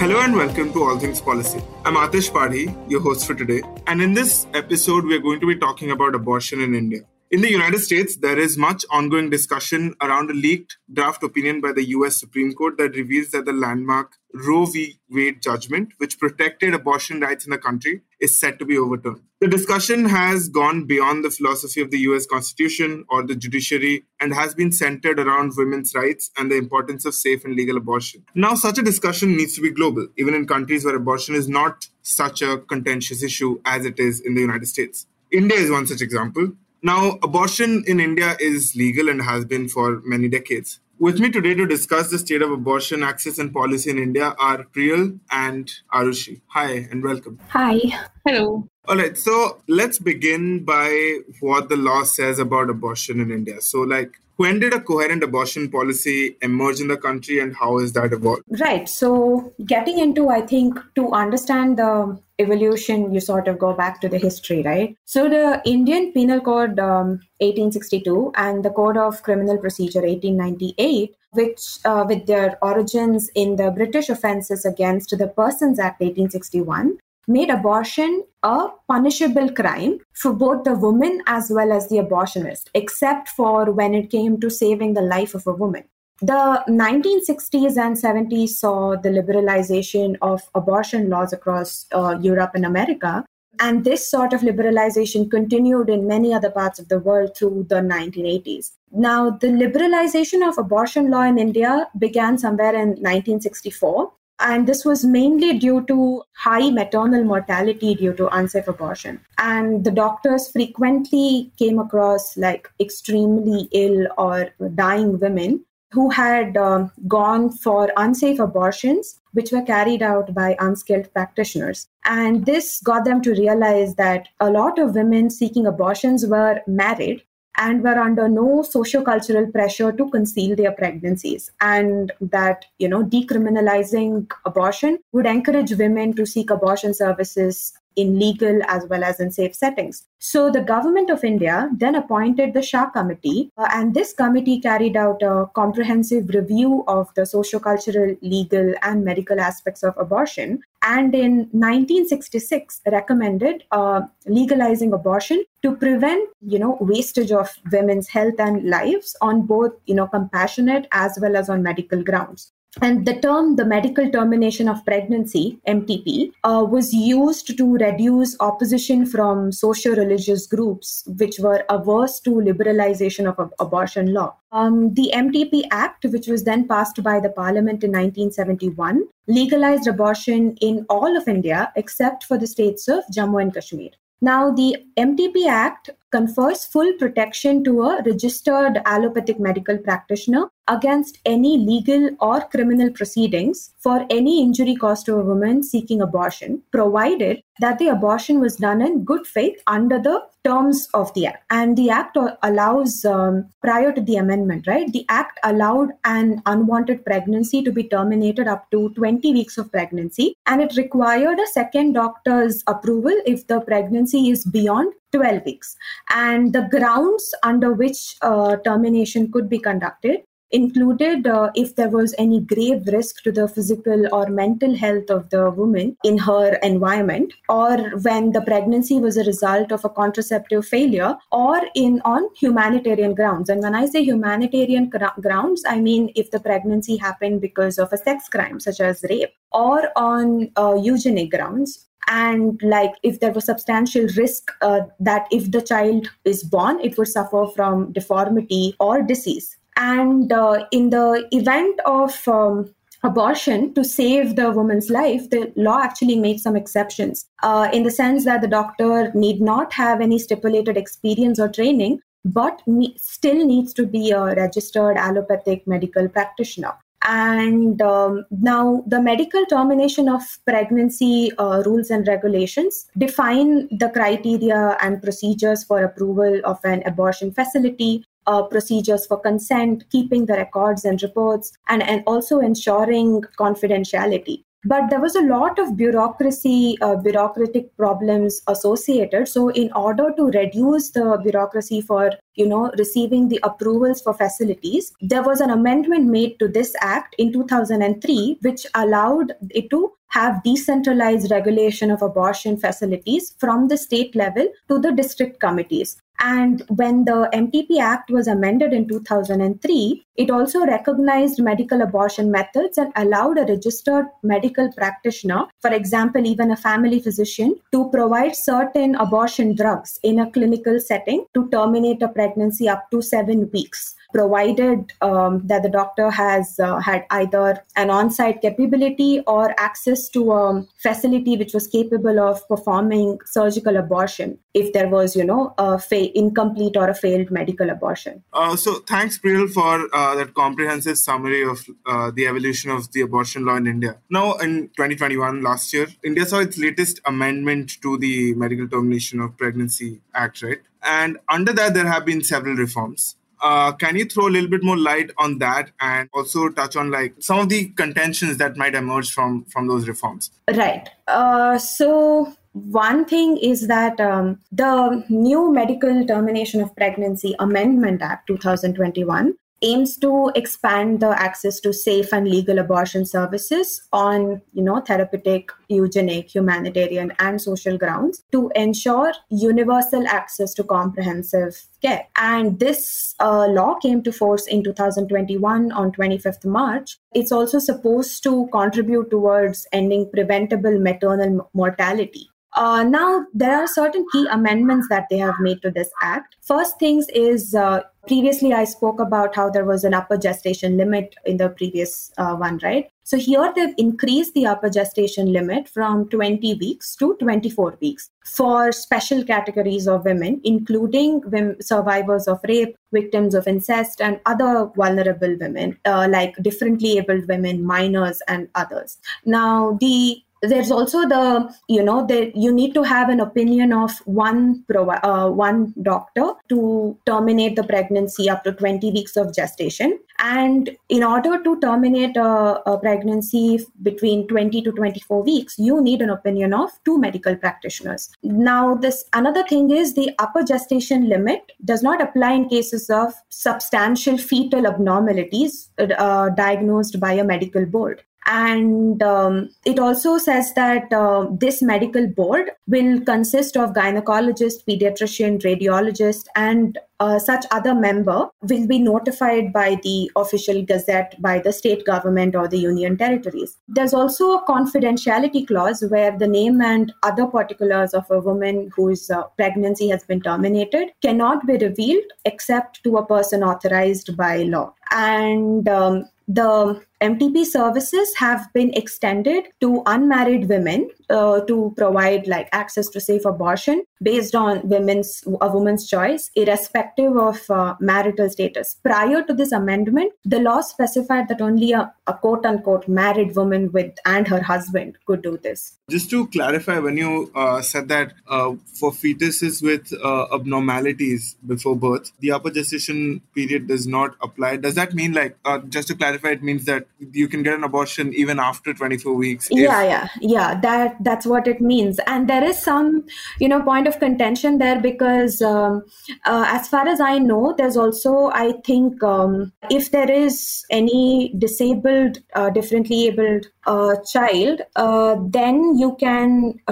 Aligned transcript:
Hello 0.00 0.18
and 0.22 0.34
welcome 0.34 0.72
to 0.72 0.82
All 0.82 0.98
Things 0.98 1.20
Policy. 1.20 1.62
I'm 1.84 1.94
Atish 1.94 2.30
Padhi, 2.30 2.74
your 2.90 3.02
host 3.02 3.26
for 3.26 3.34
today. 3.34 3.60
And 3.86 4.00
in 4.00 4.14
this 4.14 4.46
episode, 4.54 5.04
we 5.04 5.14
are 5.14 5.18
going 5.18 5.40
to 5.40 5.46
be 5.46 5.56
talking 5.56 5.90
about 5.90 6.14
abortion 6.14 6.62
in 6.62 6.74
India. 6.74 7.02
In 7.32 7.42
the 7.42 7.50
United 7.50 7.78
States, 7.78 8.16
there 8.16 8.40
is 8.40 8.58
much 8.58 8.84
ongoing 8.90 9.30
discussion 9.30 9.94
around 10.02 10.30
a 10.30 10.34
leaked 10.34 10.78
draft 10.92 11.22
opinion 11.22 11.60
by 11.60 11.70
the 11.70 11.84
US 11.90 12.18
Supreme 12.18 12.52
Court 12.52 12.76
that 12.78 12.96
reveals 12.96 13.28
that 13.28 13.44
the 13.44 13.52
landmark 13.52 14.16
Roe 14.34 14.66
v. 14.66 14.98
Wade 15.08 15.40
judgment, 15.40 15.92
which 15.98 16.18
protected 16.18 16.74
abortion 16.74 17.20
rights 17.20 17.44
in 17.44 17.52
the 17.52 17.58
country, 17.58 18.00
is 18.18 18.36
set 18.36 18.58
to 18.58 18.64
be 18.64 18.76
overturned. 18.76 19.20
The 19.40 19.46
discussion 19.46 20.06
has 20.06 20.48
gone 20.48 20.86
beyond 20.86 21.24
the 21.24 21.30
philosophy 21.30 21.80
of 21.80 21.92
the 21.92 22.00
US 22.00 22.26
Constitution 22.26 23.04
or 23.08 23.24
the 23.24 23.36
judiciary 23.36 24.06
and 24.18 24.34
has 24.34 24.56
been 24.56 24.72
centered 24.72 25.20
around 25.20 25.52
women's 25.56 25.94
rights 25.94 26.32
and 26.36 26.50
the 26.50 26.58
importance 26.58 27.04
of 27.04 27.14
safe 27.14 27.44
and 27.44 27.54
legal 27.54 27.76
abortion. 27.76 28.24
Now, 28.34 28.56
such 28.56 28.78
a 28.78 28.82
discussion 28.82 29.36
needs 29.36 29.54
to 29.54 29.60
be 29.60 29.70
global, 29.70 30.08
even 30.16 30.34
in 30.34 30.48
countries 30.48 30.84
where 30.84 30.96
abortion 30.96 31.36
is 31.36 31.48
not 31.48 31.86
such 32.02 32.42
a 32.42 32.58
contentious 32.58 33.22
issue 33.22 33.60
as 33.64 33.86
it 33.86 34.00
is 34.00 34.18
in 34.18 34.34
the 34.34 34.40
United 34.40 34.66
States. 34.66 35.06
India 35.30 35.58
is 35.58 35.70
one 35.70 35.86
such 35.86 36.00
example. 36.00 36.54
Now, 36.82 37.18
abortion 37.22 37.84
in 37.86 38.00
India 38.00 38.36
is 38.40 38.74
legal 38.74 39.10
and 39.10 39.20
has 39.20 39.44
been 39.44 39.68
for 39.68 40.00
many 40.02 40.28
decades. 40.28 40.80
With 40.98 41.20
me 41.20 41.30
today 41.30 41.54
to 41.54 41.66
discuss 41.66 42.10
the 42.10 42.18
state 42.18 42.40
of 42.40 42.50
abortion 42.50 43.02
access 43.02 43.38
and 43.38 43.52
policy 43.52 43.90
in 43.90 43.98
India 43.98 44.34
are 44.38 44.64
Priyal 44.64 45.18
and 45.30 45.70
Arushi. 45.92 46.40
Hi 46.48 46.88
and 46.90 47.02
welcome. 47.02 47.38
Hi. 47.48 47.78
Hello. 48.26 48.66
All 48.88 48.96
right, 48.96 49.16
so 49.16 49.62
let's 49.68 49.98
begin 49.98 50.64
by 50.64 51.18
what 51.40 51.68
the 51.68 51.76
law 51.76 52.02
says 52.02 52.38
about 52.38 52.70
abortion 52.70 53.20
in 53.20 53.30
India. 53.30 53.60
So, 53.60 53.80
like, 53.80 54.14
when 54.40 54.58
did 54.58 54.72
a 54.72 54.80
coherent 54.80 55.22
abortion 55.22 55.68
policy 55.70 56.34
emerge 56.40 56.80
in 56.80 56.88
the 56.88 56.96
country 56.96 57.40
and 57.40 57.54
how 57.54 57.78
has 57.78 57.92
that 57.92 58.10
evolved? 58.10 58.42
Right. 58.48 58.88
So, 58.88 59.52
getting 59.66 59.98
into, 59.98 60.30
I 60.30 60.40
think, 60.40 60.78
to 60.94 61.12
understand 61.12 61.76
the 61.76 62.18
evolution, 62.38 63.12
you 63.12 63.20
sort 63.20 63.48
of 63.48 63.58
go 63.58 63.74
back 63.74 64.00
to 64.00 64.08
the 64.08 64.16
history, 64.16 64.62
right? 64.62 64.96
So, 65.04 65.28
the 65.28 65.60
Indian 65.66 66.12
Penal 66.12 66.40
Code 66.40 66.78
um, 66.78 67.20
1862 67.44 68.32
and 68.34 68.64
the 68.64 68.70
Code 68.70 68.96
of 68.96 69.22
Criminal 69.22 69.58
Procedure 69.58 70.00
1898, 70.00 71.14
which, 71.32 71.76
uh, 71.84 72.06
with 72.08 72.26
their 72.26 72.56
origins 72.62 73.30
in 73.34 73.56
the 73.56 73.70
British 73.70 74.08
Offences 74.08 74.64
Against 74.64 75.10
the 75.18 75.28
Persons 75.28 75.78
Act 75.78 76.00
1861, 76.00 76.96
made 77.28 77.50
abortion 77.50 78.24
a 78.42 78.68
punishable 78.88 79.52
crime 79.52 79.98
for 80.14 80.32
both 80.32 80.64
the 80.64 80.74
woman 80.74 81.22
as 81.26 81.50
well 81.50 81.72
as 81.72 81.88
the 81.88 81.96
abortionist, 81.96 82.68
except 82.74 83.28
for 83.28 83.70
when 83.70 83.94
it 83.94 84.10
came 84.10 84.40
to 84.40 84.50
saving 84.50 84.94
the 84.94 85.02
life 85.02 85.34
of 85.34 85.46
a 85.46 85.52
woman. 85.52 85.84
The 86.22 86.62
1960s 86.68 87.78
and 87.78 87.96
70s 87.96 88.50
saw 88.50 88.94
the 88.96 89.08
liberalization 89.08 90.16
of 90.20 90.42
abortion 90.54 91.08
laws 91.08 91.32
across 91.32 91.86
uh, 91.92 92.18
Europe 92.20 92.50
and 92.54 92.66
America. 92.66 93.24
And 93.58 93.84
this 93.84 94.10
sort 94.10 94.32
of 94.32 94.42
liberalization 94.42 95.30
continued 95.30 95.88
in 95.88 96.06
many 96.06 96.32
other 96.34 96.50
parts 96.50 96.78
of 96.78 96.88
the 96.88 96.98
world 96.98 97.36
through 97.36 97.66
the 97.68 97.76
1980s. 97.76 98.72
Now, 98.92 99.30
the 99.30 99.48
liberalization 99.48 100.46
of 100.46 100.58
abortion 100.58 101.10
law 101.10 101.22
in 101.22 101.38
India 101.38 101.88
began 101.98 102.36
somewhere 102.36 102.74
in 102.74 102.88
1964 103.00 104.12
and 104.40 104.66
this 104.66 104.84
was 104.84 105.04
mainly 105.04 105.58
due 105.58 105.84
to 105.86 106.22
high 106.36 106.70
maternal 106.70 107.24
mortality 107.24 107.94
due 107.94 108.14
to 108.14 108.28
unsafe 108.28 108.68
abortion. 108.68 109.20
And 109.38 109.84
the 109.84 109.90
doctors 109.90 110.50
frequently 110.50 111.52
came 111.58 111.78
across 111.78 112.36
like 112.36 112.68
extremely 112.80 113.68
ill 113.72 114.06
or 114.18 114.50
dying 114.74 115.18
women 115.18 115.64
who 115.92 116.08
had 116.10 116.56
um, 116.56 116.90
gone 117.08 117.50
for 117.50 117.90
unsafe 117.96 118.38
abortions 118.38 119.20
which 119.32 119.52
were 119.52 119.62
carried 119.62 120.02
out 120.02 120.34
by 120.34 120.56
unskilled 120.58 121.12
practitioners. 121.12 121.88
And 122.04 122.46
this 122.46 122.80
got 122.82 123.04
them 123.04 123.22
to 123.22 123.30
realize 123.32 123.94
that 123.96 124.28
a 124.40 124.50
lot 124.50 124.78
of 124.78 124.94
women 124.94 125.30
seeking 125.30 125.66
abortions 125.66 126.26
were 126.26 126.60
married 126.66 127.22
and 127.56 127.82
were 127.82 127.98
under 127.98 128.28
no 128.28 128.62
socio-cultural 128.62 129.50
pressure 129.52 129.92
to 129.92 130.08
conceal 130.10 130.56
their 130.56 130.72
pregnancies. 130.72 131.50
And 131.60 132.12
that 132.20 132.66
you 132.78 132.88
know 132.88 133.04
decriminalizing 133.04 134.30
abortion 134.44 134.98
would 135.12 135.26
encourage 135.26 135.72
women 135.72 136.14
to 136.14 136.26
seek 136.26 136.50
abortion 136.50 136.94
services 136.94 137.72
in 137.96 138.18
legal 138.18 138.60
as 138.68 138.86
well 138.88 139.04
as 139.04 139.20
in 139.20 139.30
safe 139.30 139.54
settings. 139.54 140.06
So 140.18 140.50
the 140.50 140.60
government 140.60 141.10
of 141.10 141.24
India 141.24 141.70
then 141.76 141.94
appointed 141.94 142.52
the 142.52 142.62
Shah 142.62 142.90
Committee, 142.90 143.50
uh, 143.56 143.68
and 143.72 143.94
this 143.94 144.12
committee 144.12 144.60
carried 144.60 144.96
out 144.96 145.22
a 145.22 145.46
comprehensive 145.54 146.28
review 146.28 146.84
of 146.88 147.08
the 147.14 147.24
socio-cultural, 147.24 148.16
legal, 148.22 148.74
and 148.82 149.04
medical 149.04 149.40
aspects 149.40 149.82
of 149.82 149.94
abortion. 149.96 150.60
And 150.82 151.14
in 151.14 151.48
1966, 151.52 152.82
recommended 152.86 153.64
uh, 153.70 154.02
legalizing 154.26 154.92
abortion 154.92 155.44
to 155.62 155.74
prevent, 155.76 156.28
you 156.40 156.58
know, 156.58 156.78
wastage 156.80 157.32
of 157.32 157.54
women's 157.72 158.08
health 158.08 158.38
and 158.38 158.68
lives 158.68 159.16
on 159.20 159.42
both, 159.42 159.72
you 159.86 159.94
know, 159.94 160.06
compassionate 160.06 160.86
as 160.92 161.18
well 161.20 161.36
as 161.36 161.48
on 161.48 161.62
medical 161.62 162.02
grounds. 162.02 162.52
And 162.80 163.04
the 163.04 163.20
term, 163.20 163.56
the 163.56 163.64
medical 163.64 164.08
termination 164.10 164.68
of 164.68 164.84
pregnancy, 164.84 165.58
MTP, 165.66 166.30
uh, 166.44 166.64
was 166.68 166.94
used 166.94 167.56
to 167.58 167.76
reduce 167.76 168.36
opposition 168.40 169.06
from 169.06 169.50
socio 169.50 169.94
religious 169.96 170.46
groups 170.46 171.02
which 171.18 171.40
were 171.40 171.64
averse 171.68 172.20
to 172.20 172.30
liberalization 172.30 173.28
of 173.28 173.40
ab- 173.40 173.52
abortion 173.58 174.12
law. 174.12 174.36
Um, 174.52 174.94
the 174.94 175.10
MTP 175.12 175.64
Act, 175.72 176.04
which 176.04 176.28
was 176.28 176.44
then 176.44 176.68
passed 176.68 177.02
by 177.02 177.18
the 177.18 177.30
Parliament 177.30 177.82
in 177.82 177.90
1971, 177.90 179.04
legalized 179.26 179.88
abortion 179.88 180.56
in 180.60 180.86
all 180.88 181.16
of 181.16 181.26
India 181.26 181.72
except 181.74 182.24
for 182.24 182.38
the 182.38 182.46
states 182.46 182.86
of 182.88 183.04
Jammu 183.12 183.42
and 183.42 183.52
Kashmir. 183.52 183.90
Now, 184.20 184.50
the 184.50 184.76
MTP 184.96 185.46
Act 185.46 185.90
confers 186.10 186.64
full 186.64 186.92
protection 186.94 187.62
to 187.64 187.82
a 187.82 188.02
registered 188.02 188.80
allopathic 188.84 189.38
medical 189.38 189.78
practitioner 189.78 190.50
against 190.68 191.18
any 191.24 191.58
legal 191.58 192.10
or 192.20 192.40
criminal 192.42 192.90
proceedings 192.90 193.74
for 193.78 194.06
any 194.10 194.42
injury 194.42 194.76
caused 194.76 195.06
to 195.06 195.16
a 195.16 195.24
woman 195.24 195.62
seeking 195.62 196.00
abortion, 196.00 196.62
provided 196.70 197.42
that 197.60 197.78
the 197.78 197.88
abortion 197.88 198.40
was 198.40 198.56
done 198.56 198.80
in 198.80 199.04
good 199.04 199.26
faith 199.26 199.60
under 199.66 199.98
the 199.98 200.22
terms 200.44 200.88
of 200.94 201.12
the 201.14 201.26
act. 201.26 201.44
And 201.50 201.76
the 201.76 201.90
act 201.90 202.16
allows, 202.42 203.04
um, 203.04 203.48
prior 203.62 203.92
to 203.92 204.00
the 204.00 204.16
amendment, 204.16 204.66
right, 204.66 204.90
the 204.90 205.04
act 205.08 205.38
allowed 205.44 205.90
an 206.04 206.40
unwanted 206.46 207.04
pregnancy 207.04 207.62
to 207.62 207.72
be 207.72 207.84
terminated 207.84 208.48
up 208.48 208.70
to 208.70 208.88
20 208.90 209.32
weeks 209.32 209.58
of 209.58 209.70
pregnancy, 209.70 210.34
and 210.46 210.62
it 210.62 210.76
required 210.76 211.38
a 211.38 211.46
second 211.48 211.92
doctor's 211.92 212.62
approval 212.66 213.14
if 213.26 213.46
the 213.48 213.60
pregnancy 213.60 214.30
is 214.30 214.44
beyond 214.44 214.92
12 215.12 215.44
weeks. 215.44 215.76
And 216.10 216.52
the 216.52 216.68
grounds 216.70 217.34
under 217.42 217.72
which 217.72 218.16
uh, 218.22 218.56
termination 218.56 219.30
could 219.32 219.48
be 219.48 219.58
conducted 219.58 220.20
included 220.50 221.26
uh, 221.26 221.50
if 221.54 221.76
there 221.76 221.88
was 221.88 222.14
any 222.18 222.40
grave 222.40 222.86
risk 222.86 223.22
to 223.22 223.32
the 223.32 223.46
physical 223.48 224.12
or 224.12 224.28
mental 224.28 224.74
health 224.74 225.10
of 225.10 225.28
the 225.30 225.50
woman 225.50 225.96
in 226.04 226.18
her 226.18 226.54
environment 226.62 227.32
or 227.48 227.76
when 228.02 228.32
the 228.32 228.40
pregnancy 228.42 228.98
was 228.98 229.16
a 229.16 229.24
result 229.24 229.70
of 229.72 229.84
a 229.84 229.88
contraceptive 229.88 230.66
failure 230.66 231.16
or 231.30 231.60
in 231.74 232.00
on 232.04 232.28
humanitarian 232.36 233.14
grounds 233.14 233.48
and 233.48 233.62
when 233.62 233.74
i 233.74 233.86
say 233.86 234.02
humanitarian 234.02 234.90
grounds 235.20 235.62
i 235.68 235.78
mean 235.78 236.10
if 236.16 236.30
the 236.30 236.40
pregnancy 236.40 236.96
happened 236.96 237.40
because 237.40 237.78
of 237.78 237.92
a 237.92 237.96
sex 237.96 238.28
crime 238.28 238.58
such 238.58 238.80
as 238.80 239.04
rape 239.08 239.32
or 239.52 239.90
on 239.96 240.50
uh, 240.56 240.74
eugenic 240.74 241.30
grounds 241.30 241.89
and 242.08 242.60
like 242.62 242.94
if 243.02 243.20
there 243.20 243.32
was 243.32 243.44
substantial 243.44 244.06
risk 244.16 244.50
uh, 244.62 244.80
that 244.98 245.26
if 245.30 245.50
the 245.50 245.62
child 245.62 246.10
is 246.24 246.42
born 246.42 246.80
it 246.80 246.96
would 246.96 247.08
suffer 247.08 247.46
from 247.54 247.92
deformity 247.92 248.74
or 248.80 249.02
disease 249.02 249.56
and 249.76 250.32
uh, 250.32 250.66
in 250.72 250.90
the 250.90 251.26
event 251.32 251.80
of 251.86 252.26
um, 252.28 252.74
abortion 253.02 253.72
to 253.74 253.84
save 253.84 254.36
the 254.36 254.50
woman's 254.50 254.90
life, 254.90 255.30
the 255.30 255.52
law 255.56 255.80
actually 255.80 256.16
made 256.16 256.38
some 256.38 256.56
exceptions 256.56 257.26
uh, 257.42 257.68
in 257.72 257.82
the 257.82 257.90
sense 257.90 258.24
that 258.24 258.42
the 258.42 258.48
doctor 258.48 259.10
need 259.14 259.40
not 259.40 259.72
have 259.72 260.00
any 260.00 260.18
stipulated 260.18 260.76
experience 260.76 261.40
or 261.40 261.48
training, 261.48 262.00
but 262.24 262.60
ne- 262.66 262.94
still 262.98 263.46
needs 263.46 263.72
to 263.72 263.86
be 263.86 264.10
a 264.10 264.34
registered 264.34 264.96
allopathic 264.96 265.66
medical 265.66 266.08
practitioner. 266.08 266.74
And 267.06 267.80
um, 267.80 268.26
now 268.30 268.84
the 268.86 269.00
medical 269.00 269.44
termination 269.46 270.08
of 270.08 270.22
pregnancy 270.46 271.32
uh, 271.38 271.62
rules 271.64 271.90
and 271.90 272.06
regulations 272.06 272.86
define 272.98 273.68
the 273.70 273.88
criteria 273.88 274.76
and 274.82 275.02
procedures 275.02 275.64
for 275.64 275.82
approval 275.82 276.40
of 276.44 276.58
an 276.64 276.82
abortion 276.84 277.32
facility, 277.32 278.04
uh, 278.26 278.42
procedures 278.42 279.06
for 279.06 279.18
consent, 279.18 279.84
keeping 279.90 280.26
the 280.26 280.34
records 280.34 280.84
and 280.84 281.02
reports, 281.02 281.52
and, 281.68 281.82
and 281.82 282.02
also 282.06 282.40
ensuring 282.40 283.22
confidentiality 283.38 284.44
but 284.64 284.90
there 284.90 285.00
was 285.00 285.14
a 285.14 285.22
lot 285.22 285.58
of 285.58 285.76
bureaucracy 285.76 286.76
uh, 286.82 286.96
bureaucratic 286.96 287.74
problems 287.76 288.40
associated. 288.46 289.28
So 289.28 289.48
in 289.48 289.72
order 289.72 290.12
to 290.16 290.24
reduce 290.26 290.90
the 290.90 291.18
bureaucracy 291.22 291.80
for 291.80 292.12
you 292.34 292.46
know 292.46 292.70
receiving 292.78 293.28
the 293.28 293.40
approvals 293.42 294.00
for 294.00 294.14
facilities 294.14 294.92
there 295.00 295.22
was 295.22 295.40
an 295.40 295.50
amendment 295.50 296.06
made 296.06 296.38
to 296.38 296.48
this 296.48 296.74
act 296.80 297.14
in 297.18 297.32
2003 297.32 298.38
which 298.42 298.66
allowed 298.74 299.32
it 299.50 299.68
to 299.70 299.92
have 300.08 300.42
decentralized 300.42 301.30
regulation 301.30 301.90
of 301.90 302.02
abortion 302.02 302.56
facilities 302.56 303.34
from 303.38 303.68
the 303.68 303.76
state 303.76 304.14
level 304.14 304.48
to 304.68 304.78
the 304.78 304.92
district 304.92 305.40
committees 305.40 305.96
and 306.20 306.62
when 306.68 307.04
the 307.04 307.28
MTP 307.32 307.78
Act 307.80 308.10
was 308.10 308.28
amended 308.28 308.72
in 308.72 308.86
2003, 308.86 310.06
it 310.16 310.30
also 310.30 310.66
recognized 310.66 311.42
medical 311.42 311.80
abortion 311.80 312.30
methods 312.30 312.76
and 312.76 312.92
allowed 312.96 313.38
a 313.38 313.46
registered 313.46 314.06
medical 314.22 314.70
practitioner, 314.72 315.46
for 315.60 315.72
example, 315.72 316.26
even 316.26 316.50
a 316.50 316.56
family 316.56 317.00
physician, 317.00 317.54
to 317.72 317.88
provide 317.90 318.36
certain 318.36 318.94
abortion 318.96 319.54
drugs 319.54 319.98
in 320.02 320.18
a 320.18 320.30
clinical 320.30 320.78
setting 320.78 321.24
to 321.34 321.48
terminate 321.50 322.02
a 322.02 322.08
pregnancy 322.08 322.68
up 322.68 322.90
to 322.90 323.00
seven 323.00 323.50
weeks 323.52 323.94
provided 324.12 324.92
um, 325.00 325.46
that 325.46 325.62
the 325.62 325.68
doctor 325.68 326.10
has 326.10 326.58
uh, 326.58 326.78
had 326.78 327.04
either 327.10 327.62
an 327.76 327.90
on 327.90 328.10
site 328.10 328.40
capability 328.42 329.20
or 329.26 329.54
access 329.58 330.08
to 330.10 330.32
a 330.32 330.66
facility 330.78 331.36
which 331.36 331.54
was 331.54 331.66
capable 331.66 332.20
of 332.20 332.46
performing 332.48 333.18
surgical 333.24 333.76
abortion 333.76 334.38
if 334.54 334.72
there 334.72 334.88
was, 334.88 335.14
you 335.14 335.24
know, 335.24 335.54
a 335.58 335.78
fa- 335.78 336.18
incomplete 336.18 336.76
or 336.76 336.88
a 336.88 336.94
failed 336.94 337.30
medical 337.30 337.70
abortion. 337.70 338.22
Uh, 338.32 338.56
so, 338.56 338.80
thanks, 338.80 339.18
Priyal, 339.18 339.48
for 339.50 339.88
uh, 339.94 340.14
that 340.16 340.34
comprehensive 340.34 340.98
summary 340.98 341.42
of 341.42 341.64
uh, 341.86 342.10
the 342.10 342.26
evolution 342.26 342.70
of 342.70 342.90
the 342.92 343.02
abortion 343.02 343.44
law 343.44 343.56
in 343.56 343.66
India. 343.66 343.98
Now, 344.10 344.34
in 344.34 344.68
2021, 344.76 345.42
last 345.42 345.72
year, 345.72 345.86
India 346.04 346.26
saw 346.26 346.40
its 346.40 346.58
latest 346.58 347.00
amendment 347.06 347.80
to 347.82 347.98
the 347.98 348.34
Medical 348.34 348.68
Termination 348.68 349.20
of 349.20 349.36
Pregnancy 349.36 350.00
Act, 350.14 350.42
right? 350.42 350.58
And 350.82 351.18
under 351.28 351.52
that, 351.52 351.74
there 351.74 351.86
have 351.86 352.04
been 352.04 352.22
several 352.22 352.56
reforms. 352.56 353.16
Uh, 353.42 353.72
can 353.72 353.96
you 353.96 354.04
throw 354.04 354.26
a 354.26 354.30
little 354.30 354.48
bit 354.48 354.62
more 354.62 354.76
light 354.76 355.10
on 355.18 355.38
that 355.38 355.70
and 355.80 356.08
also 356.12 356.48
touch 356.50 356.76
on 356.76 356.90
like 356.90 357.14
some 357.18 357.38
of 357.38 357.48
the 357.48 357.68
contentions 357.70 358.36
that 358.38 358.56
might 358.56 358.74
emerge 358.74 359.10
from 359.10 359.44
from 359.44 359.68
those 359.68 359.88
reforms? 359.88 360.30
Right. 360.48 360.88
Uh, 361.06 361.58
so 361.58 362.32
one 362.52 363.04
thing 363.04 363.36
is 363.38 363.68
that 363.68 364.00
um, 364.00 364.40
the 364.50 365.04
new 365.08 365.52
medical 365.52 366.04
termination 366.06 366.60
of 366.60 366.74
pregnancy 366.74 367.34
amendment 367.38 368.02
act 368.02 368.26
2021 368.26 369.34
aims 369.62 369.96
to 369.98 370.32
expand 370.34 371.00
the 371.00 371.10
access 371.20 371.60
to 371.60 371.72
safe 371.72 372.12
and 372.12 372.28
legal 372.28 372.58
abortion 372.58 373.04
services 373.04 373.82
on 373.92 374.40
you 374.52 374.62
know 374.62 374.80
therapeutic 374.80 375.50
eugenic 375.68 376.34
humanitarian 376.34 377.12
and 377.18 377.40
social 377.40 377.76
grounds 377.76 378.22
to 378.32 378.50
ensure 378.54 379.12
universal 379.30 380.06
access 380.06 380.54
to 380.54 380.64
comprehensive 380.64 381.66
care. 381.82 382.06
And 382.16 382.58
this 382.58 383.14
uh, 383.20 383.46
law 383.48 383.74
came 383.76 384.02
to 384.02 384.12
force 384.12 384.46
in 384.46 384.64
2021 384.64 385.72
on 385.72 385.92
25th 385.92 386.44
march. 386.44 386.98
It's 387.12 387.32
also 387.32 387.58
supposed 387.58 388.22
to 388.24 388.48
contribute 388.52 389.10
towards 389.10 389.66
ending 389.72 390.10
preventable 390.10 390.78
maternal 390.78 391.50
mortality. 391.54 392.30
Uh, 392.54 392.82
now, 392.82 393.24
there 393.32 393.56
are 393.56 393.66
certain 393.66 394.04
key 394.12 394.26
amendments 394.30 394.88
that 394.88 395.06
they 395.08 395.18
have 395.18 395.36
made 395.40 395.62
to 395.62 395.70
this 395.70 395.88
act. 396.02 396.36
First 396.42 396.78
things 396.80 397.06
is 397.14 397.54
uh, 397.54 397.82
previously 398.06 398.52
I 398.52 398.64
spoke 398.64 399.00
about 399.00 399.34
how 399.34 399.50
there 399.50 399.64
was 399.64 399.84
an 399.84 399.94
upper 399.94 400.16
gestation 400.16 400.76
limit 400.76 401.14
in 401.24 401.36
the 401.36 401.48
previous 401.50 402.12
uh, 402.18 402.34
one, 402.36 402.58
right? 402.62 402.90
So 403.04 403.18
here 403.18 403.52
they've 403.56 403.74
increased 403.76 404.34
the 404.34 404.46
upper 404.46 404.70
gestation 404.70 405.32
limit 405.32 405.68
from 405.68 406.08
20 406.10 406.54
weeks 406.54 406.94
to 406.96 407.16
24 407.16 407.76
weeks 407.80 408.08
for 408.24 408.70
special 408.70 409.24
categories 409.24 409.88
of 409.88 410.04
women, 410.04 410.40
including 410.44 411.20
women, 411.24 411.60
survivors 411.60 412.28
of 412.28 412.38
rape, 412.46 412.76
victims 412.92 413.34
of 413.34 413.48
incest, 413.48 414.00
and 414.00 414.20
other 414.26 414.70
vulnerable 414.76 415.36
women, 415.40 415.76
uh, 415.84 416.06
like 416.08 416.36
differently 416.36 416.98
abled 416.98 417.26
women, 417.26 417.64
minors, 417.64 418.22
and 418.28 418.48
others. 418.54 418.98
Now, 419.24 419.76
the 419.80 420.22
there's 420.42 420.70
also 420.70 421.06
the 421.06 421.54
you 421.68 421.82
know 421.82 422.06
that 422.06 422.34
you 422.34 422.52
need 422.52 422.72
to 422.74 422.82
have 422.82 423.08
an 423.08 423.20
opinion 423.20 423.72
of 423.72 423.98
one 424.06 424.64
provi- 424.68 425.00
uh, 425.02 425.28
one 425.28 425.74
doctor 425.82 426.32
to 426.48 426.96
terminate 427.06 427.56
the 427.56 427.64
pregnancy 427.64 428.28
up 428.30 428.42
to 428.44 428.52
20 428.52 428.90
weeks 428.92 429.16
of 429.16 429.34
gestation. 429.34 429.98
And 430.18 430.70
in 430.88 431.02
order 431.02 431.42
to 431.42 431.60
terminate 431.60 432.16
a, 432.16 432.60
a 432.66 432.78
pregnancy 432.78 433.66
between 433.82 434.26
20 434.28 434.62
to 434.62 434.72
24 434.72 435.22
weeks 435.22 435.58
you 435.58 435.80
need 435.82 436.00
an 436.00 436.10
opinion 436.10 436.54
of 436.54 436.70
two 436.84 436.98
medical 436.98 437.36
practitioners. 437.36 438.10
Now 438.22 438.74
this 438.74 439.04
another 439.12 439.44
thing 439.44 439.70
is 439.70 439.94
the 439.94 440.10
upper 440.18 440.42
gestation 440.42 441.08
limit 441.08 441.52
does 441.64 441.82
not 441.82 442.00
apply 442.00 442.32
in 442.32 442.48
cases 442.48 442.88
of 442.88 443.12
substantial 443.28 444.16
fetal 444.16 444.66
abnormalities 444.66 445.70
uh, 445.78 446.30
diagnosed 446.30 446.98
by 446.98 447.12
a 447.12 447.24
medical 447.24 447.66
board 447.66 448.02
and 448.26 449.02
um, 449.02 449.50
it 449.64 449.78
also 449.78 450.18
says 450.18 450.52
that 450.54 450.92
uh, 450.92 451.26
this 451.30 451.62
medical 451.62 452.06
board 452.06 452.50
will 452.66 453.00
consist 453.00 453.56
of 453.56 453.70
gynecologist, 453.70 454.64
pediatrician, 454.68 455.40
radiologist, 455.42 456.26
and 456.36 456.78
uh, 457.00 457.18
such 457.18 457.44
other 457.50 457.74
member 457.74 458.28
will 458.42 458.66
be 458.66 458.78
notified 458.78 459.52
by 459.52 459.80
the 459.82 460.10
official 460.16 460.62
gazette 460.62 461.14
by 461.20 461.38
the 461.38 461.52
state 461.52 461.84
government 461.84 462.36
or 462.36 462.46
the 462.46 462.58
union 462.58 462.96
territories. 462.96 463.56
There's 463.68 463.94
also 463.94 464.32
a 464.32 464.44
confidentiality 464.44 465.46
clause 465.46 465.82
where 465.88 466.16
the 466.16 466.28
name 466.28 466.60
and 466.60 466.92
other 467.02 467.26
particulars 467.26 467.94
of 467.94 468.04
a 468.10 468.20
woman 468.20 468.70
whose 468.76 469.10
uh, 469.10 469.22
pregnancy 469.36 469.88
has 469.88 470.04
been 470.04 470.20
terminated 470.20 470.92
cannot 471.02 471.46
be 471.46 471.56
revealed 471.56 472.04
except 472.24 472.84
to 472.84 472.98
a 472.98 473.06
person 473.06 473.42
authorized 473.42 474.16
by 474.16 474.42
law. 474.42 474.74
And 474.92 475.66
um, 475.68 476.04
the 476.28 476.80
MTP 477.00 477.44
services 477.44 478.14
have 478.16 478.46
been 478.52 478.72
extended 478.74 479.48
to 479.60 479.82
unmarried 479.86 480.48
women 480.48 480.88
uh, 481.08 481.40
to 481.40 481.72
provide 481.76 482.28
like 482.28 482.48
access 482.52 482.88
to 482.90 483.00
safe 483.00 483.24
abortion 483.24 483.82
based 484.02 484.34
on 484.34 484.60
women's 484.68 485.22
a 485.40 485.48
woman's 485.50 485.88
choice, 485.88 486.30
irrespective 486.34 487.16
of 487.16 487.50
uh, 487.50 487.74
marital 487.80 488.28
status. 488.30 488.76
Prior 488.82 489.22
to 489.22 489.34
this 489.34 489.52
amendment, 489.52 490.12
the 490.24 490.38
law 490.40 490.60
specified 490.60 491.28
that 491.28 491.40
only 491.40 491.72
a, 491.72 491.92
a 492.06 492.14
quote 492.14 492.46
unquote 492.46 492.88
married 492.88 493.36
woman 493.36 493.70
with 493.72 493.92
and 494.04 494.26
her 494.28 494.42
husband 494.42 494.96
could 495.06 495.22
do 495.22 495.38
this. 495.38 495.78
Just 495.90 496.10
to 496.10 496.26
clarify, 496.28 496.78
when 496.78 496.96
you 496.96 497.30
uh, 497.34 497.60
said 497.60 497.88
that 497.88 498.14
uh, 498.28 498.52
for 498.78 498.90
fetuses 498.90 499.62
with 499.62 499.92
uh, 500.02 500.26
abnormalities 500.34 501.36
before 501.46 501.76
birth, 501.76 502.12
the 502.20 502.32
upper 502.32 502.50
gestation 502.50 503.20
period 503.34 503.66
does 503.68 503.86
not 503.86 504.14
apply. 504.22 504.56
Does 504.56 504.74
that 504.76 504.94
mean 504.94 505.12
like 505.12 505.36
uh, 505.44 505.58
just 505.68 505.88
to 505.88 505.94
clarify, 505.94 506.30
it 506.30 506.42
means 506.42 506.64
that 506.64 506.86
you 507.12 507.28
can 507.28 507.42
get 507.42 507.54
an 507.54 507.64
abortion 507.64 508.12
even 508.14 508.38
after 508.38 508.72
24 508.72 509.14
weeks 509.14 509.48
if... 509.50 509.58
yeah 509.58 509.82
yeah 509.82 510.08
yeah 510.20 510.60
that 510.60 510.96
that's 511.00 511.26
what 511.26 511.46
it 511.46 511.60
means 511.60 511.98
and 512.06 512.28
there 512.28 512.44
is 512.44 512.60
some 512.60 513.04
you 513.38 513.48
know 513.48 513.62
point 513.62 513.86
of 513.90 513.98
contention 513.98 514.58
there 514.58 514.80
because 514.80 515.40
um, 515.42 515.82
uh, 516.26 516.44
as 516.56 516.68
far 516.68 516.86
as 516.94 517.00
i 517.00 517.18
know 517.18 517.54
there's 517.58 517.76
also 517.76 518.14
i 518.42 518.52
think 518.70 519.02
um, 519.02 519.52
if 519.70 519.90
there 519.90 520.10
is 520.10 520.64
any 520.70 521.32
disabled 521.44 522.18
uh, 522.34 522.50
differently 522.50 523.00
abled 523.08 523.46
uh, 523.66 523.94
child 524.12 524.62
uh, 524.76 525.16
then 525.38 525.76
you 525.82 525.94
can 526.00 526.30